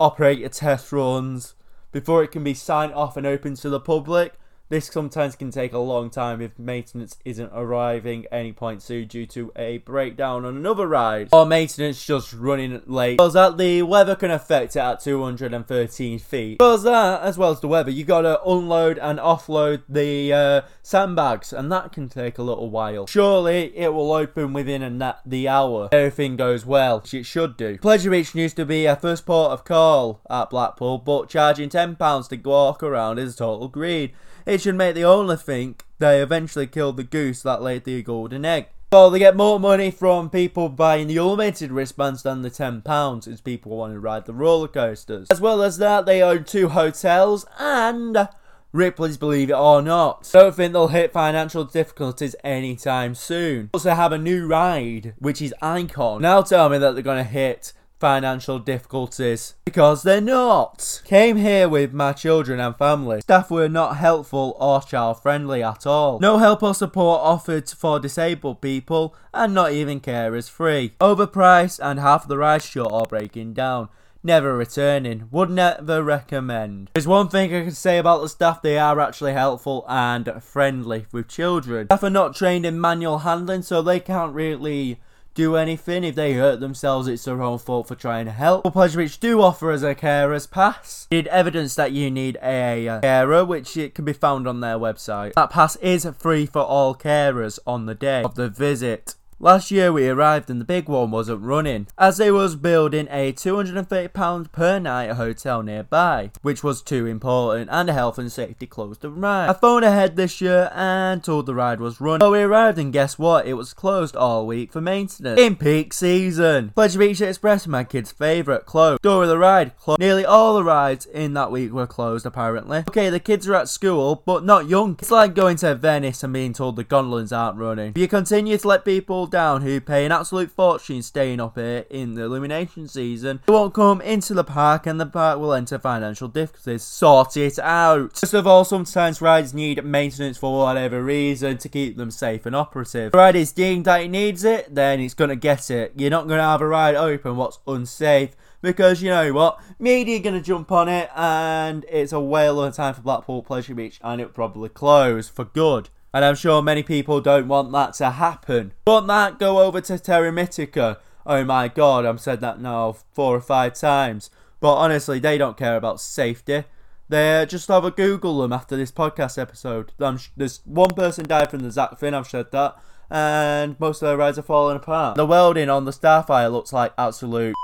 operator 0.00 0.48
test 0.48 0.90
runs. 0.90 1.54
Before 1.92 2.24
it 2.24 2.32
can 2.32 2.42
be 2.42 2.54
signed 2.54 2.94
off 2.94 3.16
and 3.16 3.26
open 3.26 3.56
to 3.56 3.68
the 3.68 3.78
public. 3.78 4.34
This 4.70 4.86
sometimes 4.86 5.36
can 5.36 5.50
take 5.50 5.74
a 5.74 5.78
long 5.78 6.08
time 6.08 6.40
if 6.40 6.58
maintenance 6.58 7.18
isn't 7.26 7.50
arriving 7.52 8.24
any 8.32 8.50
point 8.54 8.80
soon 8.80 9.08
due 9.08 9.26
to 9.26 9.52
a 9.56 9.76
breakdown 9.78 10.46
on 10.46 10.56
another 10.56 10.88
ride 10.88 11.28
or 11.32 11.44
maintenance 11.44 12.02
just 12.02 12.32
running 12.32 12.80
late. 12.86 13.18
Because 13.18 13.34
that 13.34 13.58
the 13.58 13.82
weather 13.82 14.16
can 14.16 14.30
affect 14.30 14.74
it 14.74 14.78
at 14.78 15.00
213 15.00 16.18
feet. 16.18 16.58
Because 16.58 16.82
that, 16.84 17.20
as 17.20 17.36
well 17.36 17.50
as 17.50 17.60
the 17.60 17.68
weather, 17.68 17.90
you 17.90 18.04
gotta 18.04 18.40
unload 18.42 18.96
and 18.98 19.18
offload 19.18 19.82
the 19.86 20.32
uh, 20.32 20.62
sandbags 20.82 21.52
and 21.52 21.70
that 21.70 21.92
can 21.92 22.08
take 22.08 22.38
a 22.38 22.42
little 22.42 22.70
while. 22.70 23.06
Surely 23.06 23.76
it 23.76 23.92
will 23.92 24.12
open 24.12 24.54
within 24.54 24.82
a 24.82 25.20
the 25.26 25.46
hour. 25.46 25.90
Everything 25.92 26.36
goes 26.36 26.64
well, 26.64 27.00
which 27.00 27.12
it 27.12 27.24
should 27.24 27.58
do. 27.58 27.76
Pleasure 27.76 28.10
Beach 28.10 28.34
used 28.34 28.56
to 28.56 28.64
be 28.64 28.86
a 28.86 28.96
first 28.96 29.26
port 29.26 29.52
of 29.52 29.64
call 29.64 30.22
at 30.30 30.48
Blackpool, 30.48 30.96
but 30.96 31.28
charging 31.28 31.68
£10 31.68 32.28
to 32.30 32.36
walk 32.36 32.82
around 32.82 33.18
is 33.18 33.36
total 33.36 33.68
greed. 33.68 34.14
It 34.46 34.60
should 34.60 34.74
make 34.74 34.94
the 34.94 35.04
owner 35.04 35.36
think 35.36 35.84
they 35.98 36.20
eventually 36.20 36.66
killed 36.66 36.96
the 36.98 37.02
goose 37.02 37.42
that 37.42 37.62
laid 37.62 37.84
the 37.84 38.02
golden 38.02 38.44
egg. 38.44 38.66
Well, 38.92 39.10
they 39.10 39.18
get 39.18 39.36
more 39.36 39.58
money 39.58 39.90
from 39.90 40.30
people 40.30 40.68
buying 40.68 41.08
the 41.08 41.16
unlimited 41.16 41.72
wristbands 41.72 42.22
than 42.22 42.42
the 42.42 42.50
£10 42.50 43.26
as 43.26 43.40
people 43.40 43.76
want 43.76 43.92
to 43.92 43.98
ride 43.98 44.26
the 44.26 44.34
roller 44.34 44.68
coasters. 44.68 45.28
As 45.30 45.40
well 45.40 45.62
as 45.62 45.78
that, 45.78 46.06
they 46.06 46.22
own 46.22 46.44
two 46.44 46.68
hotels 46.68 47.44
and 47.58 48.28
Ripley's 48.72 49.16
Believe 49.16 49.50
It 49.50 49.54
or 49.54 49.80
Not. 49.82 50.28
Don't 50.32 50.54
think 50.54 50.72
they'll 50.72 50.88
hit 50.88 51.12
financial 51.12 51.64
difficulties 51.64 52.36
anytime 52.44 53.14
soon. 53.14 53.70
Also 53.72 53.90
have 53.90 54.12
a 54.12 54.18
new 54.18 54.46
ride, 54.46 55.14
which 55.18 55.40
is 55.40 55.54
Icon. 55.62 56.22
Now 56.22 56.42
tell 56.42 56.68
me 56.68 56.78
that 56.78 56.94
they're 56.94 57.02
going 57.02 57.24
to 57.24 57.28
hit 57.28 57.72
financial 57.98 58.58
difficulties 58.58 59.54
because 59.64 60.02
they're 60.02 60.20
not. 60.20 61.02
Came 61.04 61.36
here 61.36 61.68
with 61.68 61.92
my 61.92 62.12
children 62.12 62.60
and 62.60 62.76
family. 62.76 63.20
Staff 63.20 63.50
were 63.50 63.68
not 63.68 63.96
helpful 63.96 64.56
or 64.60 64.80
child 64.82 65.22
friendly 65.22 65.62
at 65.62 65.86
all. 65.86 66.18
No 66.20 66.38
help 66.38 66.62
or 66.62 66.74
support 66.74 67.20
offered 67.22 67.68
for 67.70 67.98
disabled 67.98 68.60
people 68.60 69.14
and 69.32 69.54
not 69.54 69.72
even 69.72 70.00
carers 70.00 70.50
free. 70.50 70.94
Overpriced 71.00 71.80
and 71.82 71.98
half 71.98 72.28
the 72.28 72.38
rides 72.38 72.66
short 72.66 72.92
or 72.92 73.04
breaking 73.08 73.54
down. 73.54 73.88
Never 74.26 74.56
returning. 74.56 75.28
Would 75.30 75.50
never 75.50 76.02
recommend. 76.02 76.90
There's 76.94 77.06
one 77.06 77.28
thing 77.28 77.54
I 77.54 77.64
can 77.64 77.72
say 77.72 77.98
about 77.98 78.22
the 78.22 78.28
staff, 78.30 78.62
they 78.62 78.78
are 78.78 78.98
actually 78.98 79.34
helpful 79.34 79.84
and 79.86 80.42
friendly 80.42 81.04
with 81.12 81.28
children. 81.28 81.88
Staff 81.88 82.04
are 82.04 82.10
not 82.10 82.34
trained 82.34 82.64
in 82.64 82.80
manual 82.80 83.18
handling 83.18 83.60
so 83.60 83.82
they 83.82 84.00
can't 84.00 84.34
really 84.34 84.98
do 85.34 85.56
anything. 85.56 86.04
If 86.04 86.14
they 86.14 86.34
hurt 86.34 86.60
themselves, 86.60 87.08
it's 87.08 87.24
their 87.24 87.42
own 87.42 87.58
fault 87.58 87.88
for 87.88 87.94
trying 87.94 88.26
to 88.26 88.32
help. 88.32 88.64
Pleasure 88.72 88.98
Beach 88.98 89.18
do 89.18 89.42
offer 89.42 89.70
as 89.70 89.82
a 89.82 89.94
carer's 89.94 90.46
pass. 90.46 91.06
Need 91.10 91.26
evidence 91.28 91.74
that 91.74 91.92
you 91.92 92.10
need 92.10 92.36
a 92.42 93.00
carer, 93.02 93.44
which 93.44 93.76
it 93.76 93.94
can 93.94 94.04
be 94.04 94.12
found 94.12 94.48
on 94.48 94.60
their 94.60 94.78
website. 94.78 95.34
That 95.34 95.50
pass 95.50 95.76
is 95.76 96.08
free 96.18 96.46
for 96.46 96.62
all 96.62 96.94
carers 96.94 97.58
on 97.66 97.86
the 97.86 97.94
day 97.94 98.22
of 98.22 98.34
the 98.36 98.48
visit. 98.48 99.16
Last 99.44 99.70
year 99.70 99.92
we 99.92 100.08
arrived 100.08 100.48
and 100.48 100.58
the 100.58 100.64
big 100.64 100.88
one 100.88 101.10
wasn't 101.10 101.42
running, 101.42 101.86
as 101.98 102.16
they 102.16 102.30
was 102.30 102.56
building 102.56 103.06
a 103.10 103.34
£230 103.34 104.50
per 104.50 104.78
night 104.78 105.10
hotel 105.10 105.62
nearby, 105.62 106.30
which 106.40 106.64
was 106.64 106.80
too 106.80 107.04
important 107.04 107.68
and 107.70 107.90
health 107.90 108.16
and 108.16 108.32
safety 108.32 108.66
closed 108.66 109.02
the 109.02 109.10
ride. 109.10 109.50
I 109.50 109.52
phoned 109.52 109.84
ahead 109.84 110.16
this 110.16 110.40
year 110.40 110.70
and 110.74 111.22
told 111.22 111.44
the 111.44 111.54
ride 111.54 111.78
was 111.78 112.00
running. 112.00 112.20
But 112.20 112.30
we 112.30 112.38
arrived 112.38 112.78
and 112.78 112.90
guess 112.90 113.18
what? 113.18 113.46
It 113.46 113.52
was 113.52 113.74
closed 113.74 114.16
all 114.16 114.46
week 114.46 114.72
for 114.72 114.80
maintenance. 114.80 115.38
In 115.38 115.56
peak 115.56 115.92
season. 115.92 116.70
Pleasure 116.70 117.00
Beach 117.00 117.20
Express, 117.20 117.66
my 117.66 117.84
kid's 117.84 118.12
favourite, 118.12 118.64
closed. 118.64 119.02
Door 119.02 119.24
of 119.24 119.28
the 119.28 119.36
ride, 119.36 119.76
closed. 119.76 120.00
Nearly 120.00 120.24
all 120.24 120.54
the 120.54 120.64
rides 120.64 121.04
in 121.04 121.34
that 121.34 121.52
week 121.52 121.70
were 121.70 121.86
closed 121.86 122.24
apparently. 122.24 122.78
Okay, 122.88 123.10
the 123.10 123.20
kids 123.20 123.46
are 123.46 123.56
at 123.56 123.68
school, 123.68 124.22
but 124.24 124.42
not 124.42 124.70
young. 124.70 124.96
It's 125.00 125.10
like 125.10 125.34
going 125.34 125.58
to 125.58 125.74
Venice 125.74 126.24
and 126.24 126.32
being 126.32 126.54
told 126.54 126.76
the 126.76 126.84
gondolas 126.84 127.30
aren't 127.30 127.58
running. 127.58 127.90
If 127.90 127.98
you 127.98 128.08
continue 128.08 128.56
to 128.56 128.68
let 128.68 128.86
people 128.86 129.26
down 129.34 129.62
who 129.62 129.80
pay 129.80 130.06
an 130.06 130.12
absolute 130.12 130.48
fortune 130.48 131.02
staying 131.02 131.40
up 131.40 131.56
here 131.56 131.84
in 131.90 132.14
the 132.14 132.22
illumination 132.22 132.86
season. 132.86 133.40
They 133.44 133.52
won't 133.52 133.74
come 133.74 134.00
into 134.00 134.32
the 134.32 134.44
park 134.44 134.86
and 134.86 135.00
the 135.00 135.06
park 135.06 135.40
will 135.40 135.52
enter 135.52 135.76
financial 135.76 136.28
difficulties. 136.28 136.84
Sort 136.84 137.36
it 137.36 137.58
out. 137.58 138.16
First 138.16 138.34
of 138.34 138.46
all, 138.46 138.64
sometimes 138.64 139.20
rides 139.20 139.52
need 139.52 139.84
maintenance 139.84 140.38
for 140.38 140.56
whatever 140.56 141.02
reason 141.02 141.58
to 141.58 141.68
keep 141.68 141.96
them 141.96 142.12
safe 142.12 142.46
and 142.46 142.54
operative. 142.54 143.06
If 143.06 143.12
the 143.12 143.18
ride 143.18 143.34
is 143.34 143.50
deemed 143.50 143.86
that 143.86 144.02
it 144.02 144.08
needs 144.08 144.44
it, 144.44 144.72
then 144.72 145.00
it's 145.00 145.14
going 145.14 145.30
to 145.30 145.36
get 145.36 145.68
it. 145.68 145.94
You're 145.96 146.10
not 146.10 146.28
going 146.28 146.38
to 146.38 146.44
have 146.44 146.60
a 146.60 146.68
ride 146.68 146.94
open 146.94 147.36
what's 147.36 147.58
unsafe 147.66 148.36
because 148.62 149.02
you 149.02 149.10
know 149.10 149.32
what, 149.32 149.60
media 149.78 150.18
gonna 150.20 150.40
jump 150.40 150.72
on 150.72 150.88
it, 150.88 151.10
and 151.14 151.84
it's 151.86 152.12
a 152.12 152.20
whale 152.20 152.62
of 152.62 152.72
a 152.72 152.74
time 152.74 152.94
for 152.94 153.02
Blackpool 153.02 153.42
Pleasure 153.42 153.74
Beach, 153.74 154.00
and 154.02 154.22
it'll 154.22 154.32
probably 154.32 154.70
close 154.70 155.28
for 155.28 155.44
good 155.44 155.90
and 156.14 156.24
I'm 156.24 156.36
sure 156.36 156.62
many 156.62 156.84
people 156.84 157.20
don't 157.20 157.48
want 157.48 157.72
that 157.72 157.94
to 157.94 158.12
happen. 158.12 158.72
Want 158.86 159.08
that? 159.08 159.40
Go 159.40 159.60
over 159.60 159.80
to 159.80 159.98
Terra 159.98 160.30
Mítica. 160.30 160.98
Oh 161.26 161.42
my 161.42 161.66
god, 161.66 162.06
I've 162.06 162.20
said 162.20 162.40
that 162.40 162.60
now 162.60 162.92
four 163.12 163.34
or 163.34 163.40
five 163.40 163.74
times. 163.74 164.30
But 164.60 164.76
honestly, 164.76 165.18
they 165.18 165.36
don't 165.36 165.56
care 165.56 165.76
about 165.76 166.00
safety. 166.00 166.64
They 167.08 167.42
uh, 167.42 167.46
just 167.46 167.66
have 167.66 167.84
a 167.84 167.90
Google 167.90 168.38
them 168.38 168.52
after 168.52 168.76
this 168.76 168.92
podcast 168.92 169.38
episode. 169.38 169.92
Sh- 170.16 170.28
there's 170.36 170.60
one 170.64 170.90
person 170.90 171.26
died 171.26 171.50
from 171.50 171.60
the 171.60 171.72
Zach 171.72 171.98
Finn, 171.98 172.14
I've 172.14 172.28
said 172.28 172.52
that, 172.52 172.76
and 173.10 173.78
most 173.80 174.00
of 174.00 174.06
their 174.06 174.16
rides 174.16 174.38
are 174.38 174.42
falling 174.42 174.76
apart. 174.76 175.16
The 175.16 175.26
welding 175.26 175.68
on 175.68 175.84
the 175.84 175.90
Starfire 175.90 176.50
looks 176.50 176.72
like 176.72 176.94
absolute 176.96 177.54